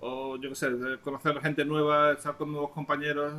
[0.00, 0.68] o, yo qué sé,
[1.02, 3.32] conocer a gente nueva, estar con nuevos compañeros,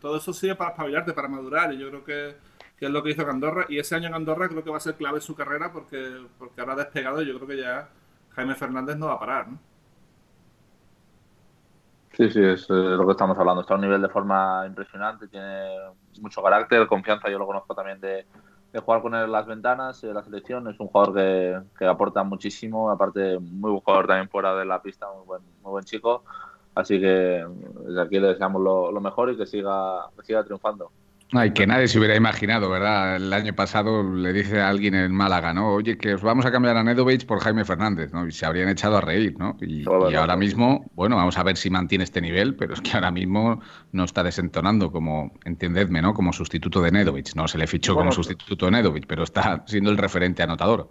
[0.00, 3.10] todo eso sirve para espabilarte, para madurar y yo creo que que es lo que
[3.10, 3.66] hizo Andorra.
[3.68, 6.26] Y ese año en Andorra creo que va a ser clave en su carrera porque,
[6.38, 7.88] porque ahora despegado yo creo que ya
[8.34, 9.48] Jaime Fernández no va a parar.
[9.48, 9.58] ¿no?
[12.16, 13.62] Sí, sí, es eh, lo que estamos hablando.
[13.62, 15.76] Está a un nivel de forma impresionante, tiene
[16.20, 17.28] mucho carácter, confianza.
[17.28, 18.24] Yo lo conozco también de,
[18.80, 20.68] jugar con él en las ventanas, en la selección.
[20.68, 22.90] Es un jugador que, que, aporta muchísimo.
[22.90, 26.24] Aparte, muy buen jugador también fuera de la pista, muy buen, muy buen chico.
[26.74, 27.46] Así que
[27.86, 30.92] desde aquí le deseamos lo, lo mejor y que siga, que siga triunfando.
[31.36, 33.16] Ay, que nadie se hubiera imaginado, ¿verdad?
[33.16, 35.74] El año pasado le dice a alguien en Málaga, ¿no?
[35.74, 38.24] Oye, que os vamos a cambiar a Nedovic por Jaime Fernández, ¿no?
[38.24, 39.56] Y se habrían echado a reír, ¿no?
[39.60, 43.10] Y, ahora mismo, bueno, vamos a ver si mantiene este nivel, pero es que ahora
[43.10, 46.14] mismo no está desentonando como, entendedme, ¿no?
[46.14, 47.34] Como sustituto de Nedovic.
[47.34, 50.88] No se le fichó como sustituto de Nedovic, pero está siendo el referente anotador.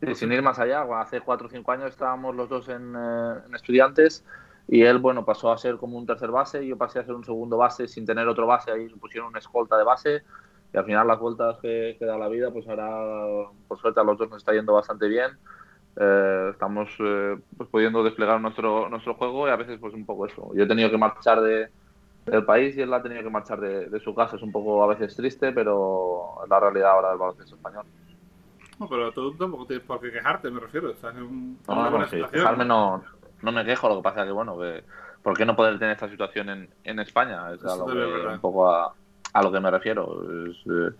[0.00, 3.32] Sí, sin ir más allá, hace cuatro o cinco años estábamos los dos en, eh,
[3.44, 4.24] en estudiantes
[4.72, 7.24] y él, bueno, pasó a ser como un tercer base, yo pasé a ser un
[7.24, 10.22] segundo base sin tener otro base, ahí pusieron una escolta de base
[10.72, 14.16] y al final las vueltas que, da la vida, pues ahora por suerte a los
[14.16, 15.32] dos nos está yendo bastante bien.
[15.96, 20.26] Eh, estamos eh, pues pudiendo desplegar nuestro nuestro juego y a veces pues un poco
[20.26, 20.52] eso.
[20.54, 21.68] Yo he tenido que marchar de,
[22.26, 24.36] del país y él ha tenido que marchar de, de, su casa.
[24.36, 27.86] Es un poco a veces triste, pero es la realidad ahora del baloncesto español.
[28.78, 30.90] No, pero tú tampoco tienes por qué quejarte, me refiero.
[30.90, 33.02] Estás en un, no, no, sí, quejarme no,
[33.42, 34.84] no me quejo, lo que pasa es que, bueno, que,
[35.22, 37.52] ¿por qué no poder tener esta situación en, en España?
[37.52, 38.92] Es a lo que, un poco a,
[39.32, 40.22] a, lo que me refiero.
[40.46, 40.94] Es, eh,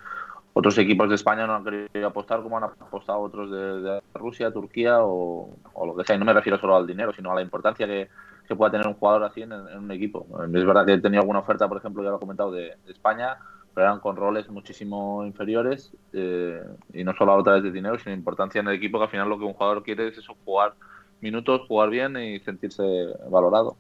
[0.53, 4.53] otros equipos de España no han querido apostar como han apostado otros de, de Rusia,
[4.53, 6.17] Turquía o, o, lo que sea.
[6.17, 8.09] Y no me refiero solo al dinero, sino a la importancia que,
[8.49, 10.27] que pueda tener un jugador así en, en, un equipo.
[10.43, 12.93] Es verdad que he tenido alguna oferta, por ejemplo, ya lo he comentado, de, de
[12.93, 13.39] España,
[13.75, 18.15] pero eran con roles muchísimo inferiores eh, y no solo a través de dinero, sino
[18.15, 20.75] importancia en el equipo, que al final lo que un jugador quiere es eso, jugar
[21.21, 22.83] minutos, jugar bien y sentirse
[23.29, 23.77] valorado.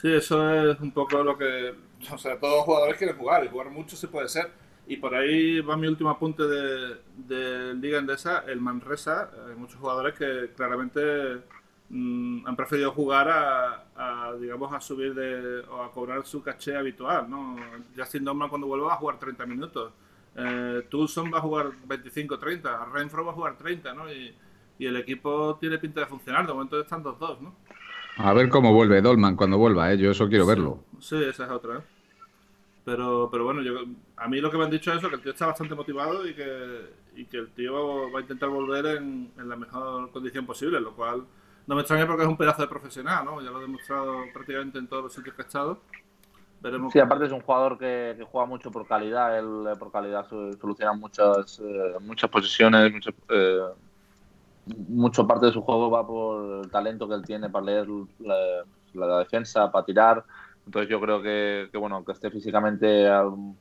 [0.00, 1.74] Sí, eso es un poco lo que,
[2.12, 4.50] o sea, todos los jugadores quieren jugar y jugar mucho se puede ser.
[4.86, 9.30] Y por ahí va mi último apunte de, de Liga Endesa, el Manresa.
[9.48, 11.00] Hay muchos jugadores que claramente
[11.90, 16.76] mmm, han preferido jugar a, a, digamos, a subir de, o a cobrar su caché
[16.76, 17.56] habitual, ¿no?
[17.96, 19.92] Justin Dorman cuando vuelva va a jugar 30 minutos.
[20.36, 24.10] Eh, Tulson va a jugar 25-30, Renfro va a jugar 30, ¿no?
[24.12, 24.34] Y,
[24.78, 26.46] y el equipo tiene pinta de funcionar.
[26.46, 27.54] De momento están 2-2, ¿no?
[28.16, 29.98] A ver cómo vuelve Dolman cuando vuelva, ¿eh?
[29.98, 30.84] Yo eso quiero sí, verlo.
[31.00, 31.82] Sí, esa es otra, ¿eh?
[32.84, 33.84] Pero, pero bueno, yo,
[34.16, 36.26] a mí lo que me han dicho es eso, que el tío está bastante motivado
[36.26, 36.86] y que,
[37.16, 40.94] y que el tío va a intentar volver en, en, la mejor condición posible, lo
[40.96, 41.24] cual
[41.66, 43.42] no me extraña porque es un pedazo de profesional, ¿no?
[43.42, 45.80] Ya lo he demostrado prácticamente en todos los sitios que he estado.
[46.62, 50.26] Veremos sí, aparte es un jugador que, que, juega mucho por calidad, él por calidad
[50.26, 53.14] soluciona muchas, eh, muchas posiciones, muchas...
[53.28, 53.60] Eh
[54.88, 57.86] mucho parte de su juego va por el talento que él tiene para leer
[58.18, 58.36] la,
[58.94, 60.24] la defensa, para tirar.
[60.66, 63.56] Entonces yo creo que, bueno, que esté físicamente un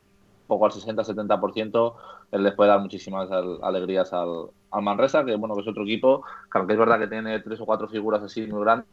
[0.47, 1.93] poco al 60-70%,
[2.31, 6.23] él les puede dar muchísimas alegrías al, al, Manresa, que bueno, que es otro equipo,
[6.51, 8.87] que aunque es verdad que tiene tres o cuatro figuras así muy grandes,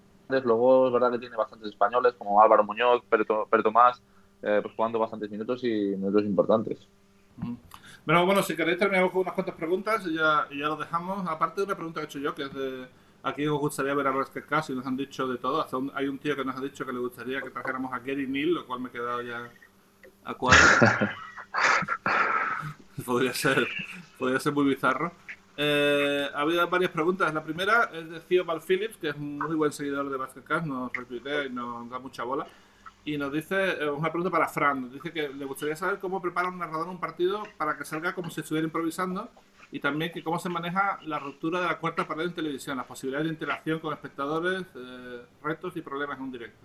[0.45, 4.03] luego es verdad que tiene bastantes españoles, como Álvaro Muñoz, Pedro Tomás,
[4.43, 6.79] eh, pues jugando bastantes minutos y minutos importantes.
[7.39, 7.55] Mm.
[8.05, 11.27] Bueno, bueno, si queréis terminamos con unas cuantas preguntas y ya, y ya lo dejamos.
[11.27, 12.87] Aparte de una pregunta que he hecho yo, que es de
[13.23, 15.63] aquí os gustaría ver a Basket Cast y nos han dicho de todo.
[15.63, 18.01] Hasta un, hay un tío que nos ha dicho que le gustaría que trajéramos a
[18.01, 19.51] Gary Neal, lo cual me he quedado ya
[20.25, 20.61] a cuadro.
[23.07, 23.67] podría ser
[24.19, 25.11] podría ser muy bizarro.
[25.57, 27.33] Eh, ha habido varias preguntas.
[27.33, 30.67] La primera es de Theobald Phillips, que es un muy buen seguidor de Basket Cast,
[30.67, 32.47] nos retuitea y nos da mucha bola
[33.05, 36.23] y nos dice, eh, una pregunta para Fran, nos dice que le gustaría saber cómo
[36.23, 39.31] prepara un narrador un partido para que salga como si estuviera improvisando
[39.71, 42.87] y también que cómo se maneja la ruptura de la cuarta pared en televisión, las
[42.87, 46.65] posibilidades de interacción con espectadores, eh, retos y problemas en un directo.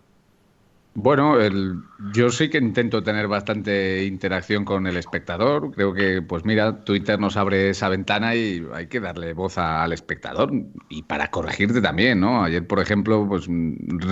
[1.01, 1.81] Bueno, el,
[2.13, 5.71] yo sí que intento tener bastante interacción con el espectador.
[5.71, 9.93] Creo que, pues mira, Twitter nos abre esa ventana y hay que darle voz al
[9.93, 10.51] espectador
[10.89, 12.43] y para corregirte también, ¿no?
[12.43, 13.47] Ayer, por ejemplo, pues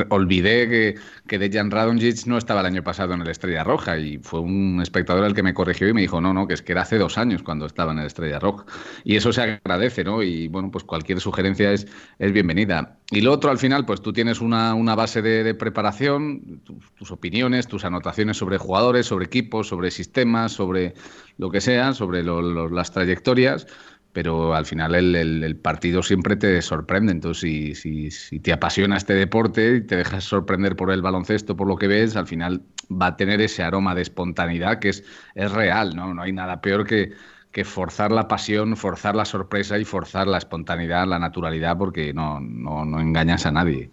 [0.08, 0.96] olvidé que,
[1.28, 4.80] que Dejan Radonjic no estaba el año pasado en el Estrella Roja y fue un
[4.82, 6.98] espectador el que me corrigió y me dijo, no, no, que es que era hace
[6.98, 8.66] dos años cuando estaba en el Estrella Roja.
[9.04, 10.24] Y eso se agradece, ¿no?
[10.24, 11.86] Y bueno, pues cualquier sugerencia es,
[12.18, 12.98] es bienvenida.
[13.10, 16.62] Y lo otro, al final, pues tú tienes una, una base de, preparación,
[16.98, 20.94] tus, opiniones, tus anotaciones sobre jugadores, sobre equipos, sobre sistemas, sobre
[21.38, 23.66] lo que sea, sobre las trayectorias,
[24.12, 27.14] pero al final el, partido siempre te sorprende.
[27.14, 31.56] Entonces, si, si, si, te apasiona este deporte y te dejas sorprender por el baloncesto,
[31.56, 35.06] por lo que ves, al final va a tener ese aroma de espontaneidad que es,
[35.34, 36.14] es real, ¿no?
[36.14, 37.14] No hay nada peor que
[37.52, 42.40] que forzar la pasión, forzar la sorpresa y forzar la espontaneidad, la naturalidad, porque no,
[42.40, 43.90] no, no engañas a nadie.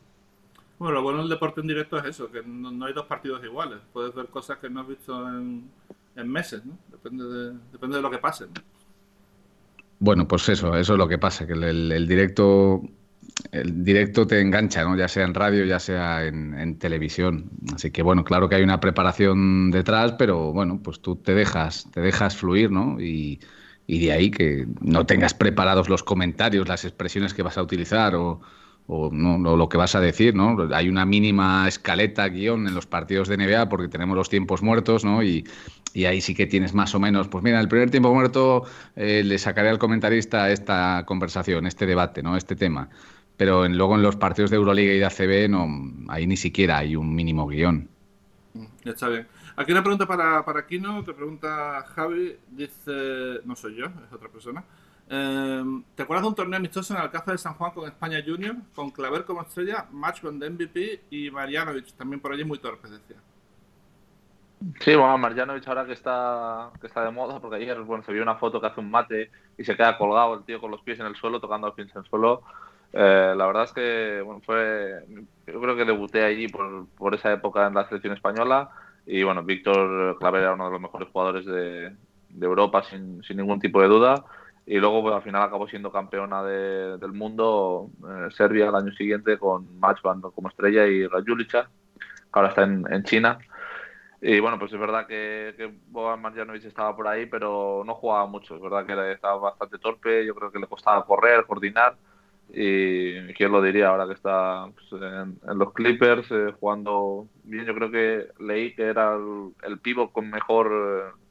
[0.78, 3.42] Bueno, lo bueno del deporte en directo es eso, que no, no, hay dos partidos
[3.44, 3.78] iguales.
[3.92, 5.70] Puedes ver cosas que no has visto en,
[6.16, 6.76] en meses, ¿no?
[6.90, 8.46] Depende de, depende de lo que pase.
[8.46, 8.52] ¿no?
[10.00, 12.82] Bueno, pues eso, eso es lo que pasa, que el, el, el directo
[13.52, 14.96] el directo te engancha, ¿no?
[14.96, 17.50] ya sea en radio, ya sea en, televisión.
[17.74, 21.88] Así que bueno, claro que hay una preparación detrás, pero bueno, pues tú te dejas,
[21.92, 23.00] te dejas fluir, ¿no?
[23.00, 23.40] Y,
[23.86, 28.14] y de ahí que no tengas preparados los comentarios, las expresiones que vas a utilizar
[28.14, 28.40] o,
[28.86, 30.56] o, no, lo que vas a decir, ¿no?
[30.74, 35.04] Hay una mínima escaleta, guion en los partidos de NBA porque tenemos los tiempos muertos,
[35.04, 35.22] ¿no?
[35.22, 35.46] Y,
[35.92, 38.64] y ahí sí que tienes más o menos, pues mira, el primer tiempo muerto
[38.96, 42.36] eh, le sacaré al comentarista esta conversación, este debate, ¿no?
[42.36, 42.90] Este tema
[43.36, 45.66] pero en, luego en los partidos de Euroliga y de ACB no,
[46.08, 47.88] ahí ni siquiera hay un mínimo guion.
[48.84, 49.26] Ya está bien.
[49.56, 54.28] Aquí una pregunta para, para Kino, te pregunta Javi, dice, no soy yo, es otra
[54.28, 54.64] persona.
[55.08, 58.56] Eh, ¿Te acuerdas de un torneo amistoso en Alcázar de San Juan con España Junior,
[58.74, 62.90] con Claver como estrella, Match con de MVP y Marianovic, también por allí muy torpes,
[62.90, 63.16] decía?
[64.80, 68.22] Sí, bueno, Marjanovic ahora que está, que está de moda, porque ayer bueno, se vio
[68.22, 71.00] una foto que hace un mate y se queda colgado el tío con los pies
[71.00, 72.42] en el suelo, tocando los pies en el suelo.
[72.96, 75.04] Eh, la verdad es que fue,
[75.48, 78.70] yo creo que debuté allí por, por esa época en la selección española
[79.04, 81.92] y bueno, Víctor Claver era uno de los mejores jugadores de,
[82.28, 84.24] de Europa sin, sin, ningún tipo de duda
[84.64, 88.92] y luego pues, al final acabó siendo campeona de, del mundo eh, Serbia el año
[88.92, 93.38] siguiente con Match como estrella y Rajulica, que ahora está en, en China.
[94.20, 98.54] Y bueno, pues es verdad que, que Marjanovic estaba por ahí, pero no jugaba mucho.
[98.54, 101.96] Es verdad que estaba bastante torpe, yo creo que le costaba correr, coordinar.
[102.50, 107.64] Y quién lo diría ahora que está pues, en, en, los Clippers eh, jugando bien.
[107.64, 111.23] Yo creo que leí que era el, el pivot con mejor eh,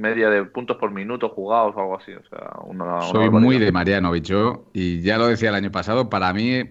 [0.00, 2.12] media de puntos por minuto jugados o algo así.
[2.12, 6.10] O sea, una, Soy muy de Marianovic, yo, y ya lo decía el año pasado,
[6.10, 6.62] para mí,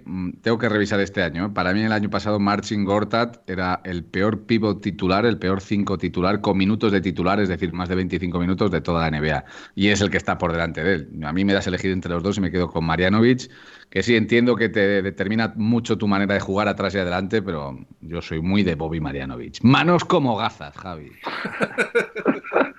[0.42, 1.50] tengo que revisar este año, ¿eh?
[1.54, 5.98] para mí el año pasado Marcin Gortat era el peor pivot titular, el peor 5
[5.98, 9.46] titular con minutos de titular, es decir, más de 25 minutos de toda la NBA,
[9.76, 11.10] y es el que está por delante de él.
[11.24, 13.50] A mí me das elegir entre los dos y me quedo con Marianovic,
[13.90, 17.78] que sí entiendo que te determina mucho tu manera de jugar atrás y adelante, pero
[18.02, 19.64] yo soy muy de Bobby Marianovic.
[19.64, 21.12] Manos como gazas, Javi.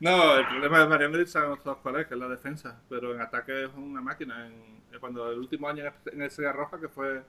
[0.00, 3.20] No, el problema de Marianovic sabemos todos cuál es, que es la defensa, pero en
[3.20, 4.46] ataque es una máquina.
[4.46, 7.22] En, cuando el último año en el Serie Roja, que fue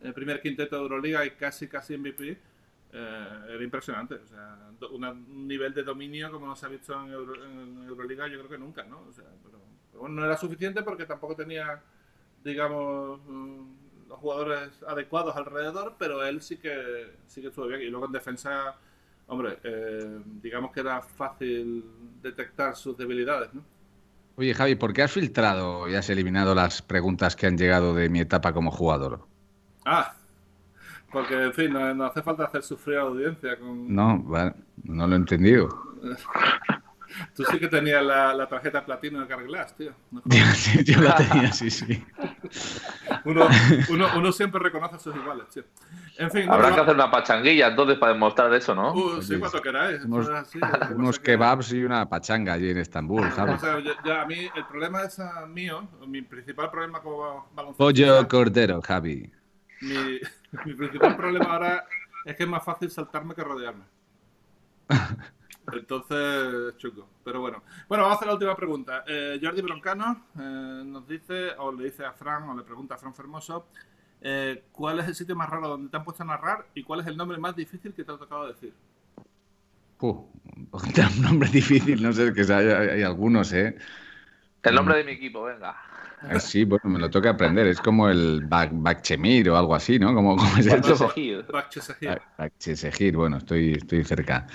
[0.00, 2.38] el primer quinteto de Euroliga y casi casi MVP,
[2.92, 4.14] eh, era impresionante.
[4.14, 4.58] O sea,
[4.90, 8.38] una, un nivel de dominio como no se ha visto en, Euro, en, Euroliga, yo
[8.38, 9.00] creo que nunca, ¿no?
[9.08, 9.58] O sea, pero,
[9.92, 11.82] pero, no era suficiente porque tampoco tenía,
[12.44, 13.20] digamos,
[14.08, 17.82] los jugadores adecuados alrededor, pero él sí que sí que estuvo bien.
[17.82, 18.76] Y luego en defensa
[19.30, 21.84] hombre, eh, digamos que era fácil
[22.20, 23.62] detectar sus debilidades, ¿no?
[24.36, 28.08] Oye, Javi, ¿por qué has filtrado y has eliminado las preguntas que han llegado de
[28.08, 29.20] mi etapa como jugador?
[29.84, 30.14] Ah,
[31.12, 33.94] porque, en fin, no, no hace falta hacer sufrir a la audiencia con...
[33.94, 35.68] No, vale, no lo he entendido.
[37.34, 39.92] Tú sí que tenías la, la tarjeta platino de Carglass, tío.
[40.10, 40.22] No
[40.54, 42.04] sí, yo la tenía, sí, sí.
[43.24, 43.48] Uno,
[43.90, 45.64] uno, uno, siempre reconoce a sus iguales, tío.
[46.18, 48.92] En fin, Habrá no, que hacer una pachanguilla entonces para demostrar eso, ¿no?
[48.92, 50.04] Uh, sí, cuando queráis.
[50.04, 50.58] Unos, así,
[50.94, 53.56] unos kebabs y una pachanga allí en Estambul, ¿sabes?
[53.56, 57.48] O sea, ya, ya, a mí, el problema es a mío, mi principal problema como
[57.54, 57.84] baloncesto.
[57.84, 59.30] Pollo cordero, Javi.
[59.80, 60.20] Mi,
[60.64, 61.86] mi principal problema ahora
[62.24, 63.84] es que es más fácil saltarme que rodearme.
[65.72, 67.08] Entonces, chuco.
[67.24, 67.62] Pero bueno.
[67.88, 69.04] Bueno, vamos a hacer la última pregunta.
[69.06, 72.98] Eh, Jordi Broncano eh, nos dice, o le dice a Fran, o le pregunta a
[72.98, 73.66] Fran Fermoso,
[74.20, 77.00] eh, ¿cuál es el sitio más raro donde te han puesto a narrar y cuál
[77.00, 78.74] es el nombre más difícil que te ha tocado decir?
[80.00, 80.26] Uh,
[80.72, 83.76] un nombre difícil, no sé, que hay, hay algunos, ¿eh?
[84.62, 85.76] El nombre de mi equipo, venga.
[86.28, 87.66] Eh, sí, bueno, me lo toca aprender.
[87.66, 90.14] Es como el Bakchemir o algo así, ¿no?
[90.14, 90.66] Como, como es.
[92.36, 94.46] Bakchesehir, bueno, estoy, estoy cerca.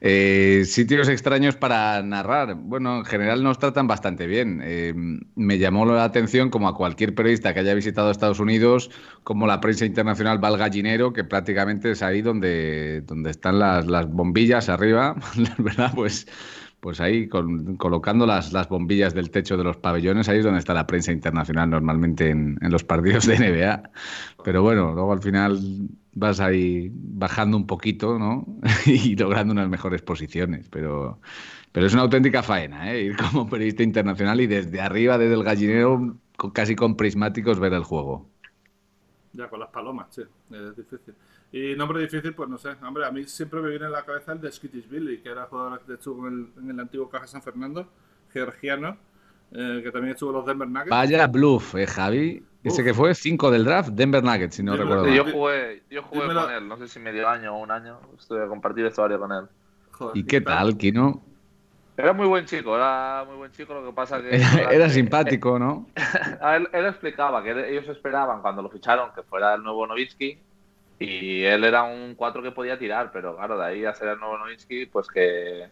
[0.00, 2.54] Eh, sitios extraños para narrar.
[2.54, 4.60] Bueno, en general nos tratan bastante bien.
[4.62, 8.90] Eh, me llamó la atención, como a cualquier periodista que haya visitado Estados Unidos,
[9.24, 13.86] como la prensa internacional va al gallinero, que prácticamente es ahí donde, donde están las,
[13.86, 15.16] las bombillas arriba,
[15.58, 15.92] ¿verdad?
[15.94, 16.26] Pues
[16.80, 20.60] pues ahí con, colocando las, las, bombillas del techo de los pabellones, ahí es donde
[20.60, 23.90] está la prensa internacional normalmente en, los partidos de NBA.
[24.44, 25.58] Pero bueno, luego al final
[26.12, 28.46] vas ahí bajando un poquito, ¿no?
[28.86, 30.68] y logrando unas mejores posiciones.
[30.68, 31.20] Pero,
[31.72, 33.02] pero es una auténtica faena, ¿eh?
[33.02, 36.16] Ir como periodista internacional y desde arriba, desde el gallinero,
[36.52, 38.28] casi con prismáticos, ver el juego.
[39.32, 41.14] Ya, con las palomas, sí, es difícil.
[41.56, 42.76] Y nombre difícil, pues no sé.
[42.86, 45.46] Hombre, a mí siempre me viene a la cabeza el de Skittish Billy, que era
[45.46, 47.88] jugador que estuvo en el, en el antiguo Caja San Fernando,
[48.30, 48.98] georgiano,
[49.52, 50.90] eh, que también estuvo en los Denver Nuggets.
[50.90, 52.44] Vaya bluff, eh, Javi.
[52.62, 52.72] Uf.
[52.72, 56.02] Ese que fue 5 del draft, Denver Nuggets, si no Dime, recuerdo Yo jugué, yo
[56.02, 56.42] jugué Dímelo.
[56.42, 58.00] con él, no sé si medio año o un año.
[58.18, 59.46] Estuve a compartir vestuario con él.
[59.92, 61.22] Joder, ¿Y qué tal, Kino?
[61.96, 63.72] Era muy buen chico, era muy buen chico.
[63.72, 64.36] Lo que pasa que.
[64.36, 65.86] Era, era simpático, ¿no?
[66.74, 70.38] Él explicaba que ellos esperaban cuando lo ficharon que fuera el nuevo Novitsky
[70.98, 74.18] y él era un 4 que podía tirar, pero claro, de ahí a ser el
[74.18, 74.38] nuevo
[74.90, 75.68] pues que,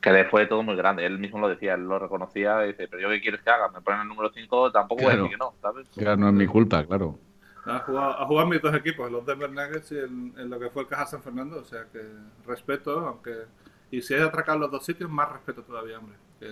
[0.00, 1.06] que le fue todo muy grande.
[1.06, 3.68] Él mismo lo decía, él lo reconocía y dice, pero yo qué quieres que haga,
[3.68, 5.22] me ponen el número 5, tampoco voy a Claro.
[5.24, 5.88] decir que no, ¿sabes?
[5.96, 7.18] Claro, no es mi culpa, claro.
[7.66, 10.50] Ha jugado, ha jugado en mis dos equipos, en los Denver Nuggets y en, en
[10.50, 11.58] lo que fue el Caja San Fernando.
[11.60, 12.00] O sea que
[12.46, 13.44] respeto, aunque.
[13.90, 16.16] Y si hay que atracar los dos sitios, más respeto todavía, hombre.
[16.40, 16.48] Que...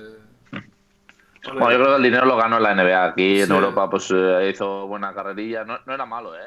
[1.45, 3.05] Bueno, yo creo que el dinero lo ganó en la NBA.
[3.05, 3.51] Aquí en.
[3.51, 5.65] Europa pues eh, hizo buena carrerilla.
[5.65, 6.39] No, no era malo, ¿eh?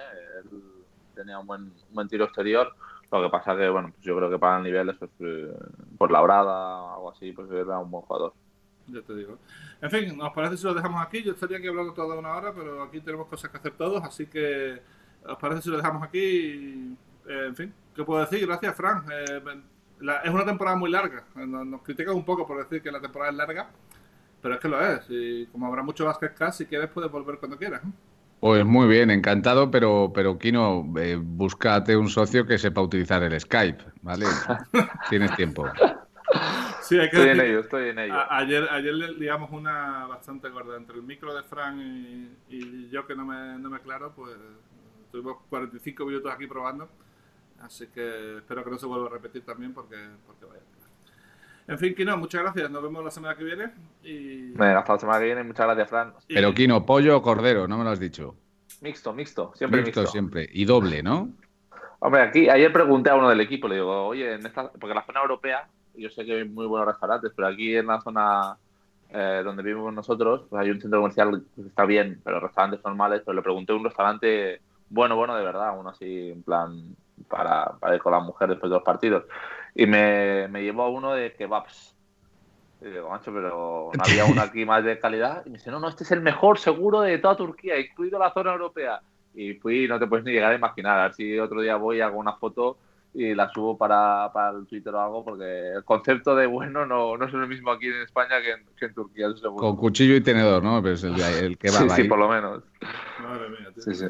[0.41, 0.49] Él
[1.15, 2.75] tenía un buen, buen tiro exterior.
[3.11, 5.53] Lo que pasa que, bueno, pues yo creo que para el nivel, pues, eh,
[5.97, 8.33] por la brada algo así, pues era un buen jugador.
[8.87, 9.37] Ya te digo.
[9.81, 11.23] En fin, ¿os parece si lo dejamos aquí?
[11.23, 14.27] Yo estaría aquí hablando toda una hora, pero aquí tenemos cosas que hacer todos, así
[14.27, 14.81] que
[15.27, 16.95] ¿os parece si lo dejamos aquí?
[17.27, 18.45] Eh, en fin, ¿qué puedo decir?
[18.45, 19.05] Gracias, Fran.
[19.11, 19.41] Eh,
[20.23, 21.23] es una temporada muy larga.
[21.35, 23.69] Nos, critican un poco por decir que la temporada es larga,
[24.41, 25.05] pero es que lo es.
[25.09, 27.81] Y como habrá mucho Basket Cast, si quieres puedes volver cuando quieras.
[28.39, 33.39] Pues muy bien, encantado, pero, pero Kino, eh, búscate un socio que sepa utilizar el
[33.39, 34.25] Skype, ¿vale?
[35.09, 35.65] Tienes tiempo.
[36.81, 38.13] Sí, hay que estoy en ello, estoy en ello.
[38.29, 41.81] ayer, ayer le liamos una bastante gorda entre el micro de Fran
[42.49, 44.35] y, yo que no me, no me aclaro, pues
[45.11, 46.89] tuvimos 45 minutos aquí probando.
[47.61, 50.61] Así que espero que no se vuelva a repetir también porque, porque vaya.
[51.67, 52.69] En fin, Kino, muchas gracias.
[52.69, 53.71] Nos vemos la semana que viene.
[54.03, 54.53] Y...
[54.61, 55.43] Hasta la semana que viene.
[55.43, 56.13] Muchas gracias, Fran.
[56.27, 58.35] Pero Kino, pollo o cordero, no me lo has dicho.
[58.81, 59.51] Mixto, mixto.
[59.55, 60.01] Siempre mixto.
[60.01, 60.11] mixto.
[60.11, 60.47] siempre.
[60.51, 61.29] Y doble, ¿no?
[61.99, 64.95] Hombre, aquí ayer pregunté a uno del equipo, le digo, oye, en esta, porque en
[64.95, 68.57] la zona europea, yo sé que hay muy buenos restaurantes, pero aquí en la zona
[69.09, 73.23] eh, donde vivimos nosotros, pues hay un centro comercial que está bien, pero restaurantes normales,
[73.25, 76.95] pero le pregunté a un restaurante bueno, bueno, de verdad, uno así, en plan,
[77.27, 79.23] para, para ir con la mujer después de los partidos
[79.75, 81.93] y me, me llevó a uno de kebabs.
[82.81, 85.43] Y digo, macho, pero no había uno aquí más de calidad.
[85.45, 88.31] Y me dice, no, no, este es el mejor seguro de toda Turquía, incluido la
[88.33, 89.01] zona europea.
[89.33, 90.99] Y fui, no te puedes ni llegar a imaginar.
[90.99, 92.77] A ver si otro día voy y hago una foto
[93.13, 97.17] y la subo para, para el Twitter o algo, porque el concepto de bueno no,
[97.17, 99.27] no es el mismo aquí en España que en, que en Turquía.
[99.55, 100.81] Con cuchillo y tenedor, ¿no?
[100.81, 102.63] Pues el, el kebab sí, sí, por lo menos.
[103.21, 103.83] Madre mía, tío.
[103.83, 104.05] Sí, sí.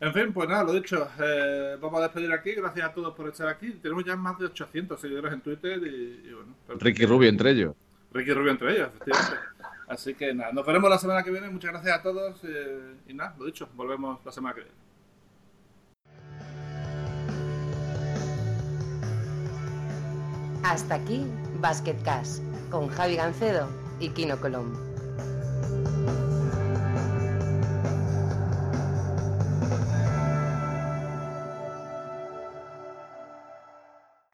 [0.00, 2.52] En fin, pues nada, lo dicho, eh, vamos a despedir aquí.
[2.52, 3.72] Gracias a todos por estar aquí.
[3.72, 6.54] Tenemos ya más de 800 seguidores en Twitter y, bueno.
[6.78, 7.74] Ricky Rubio entre ellos.
[8.12, 9.36] Ricky Rubio entre ellos, efectivamente.
[9.88, 11.48] Así que nada, nos veremos la semana que viene.
[11.48, 14.76] Muchas gracias a todos eh, y nada, lo dicho, volvemos la semana que viene.
[20.62, 21.26] Hasta aquí
[21.60, 22.40] Basket Cash
[22.70, 23.68] con Javi Gancedo
[23.98, 24.78] y Kino Colombo.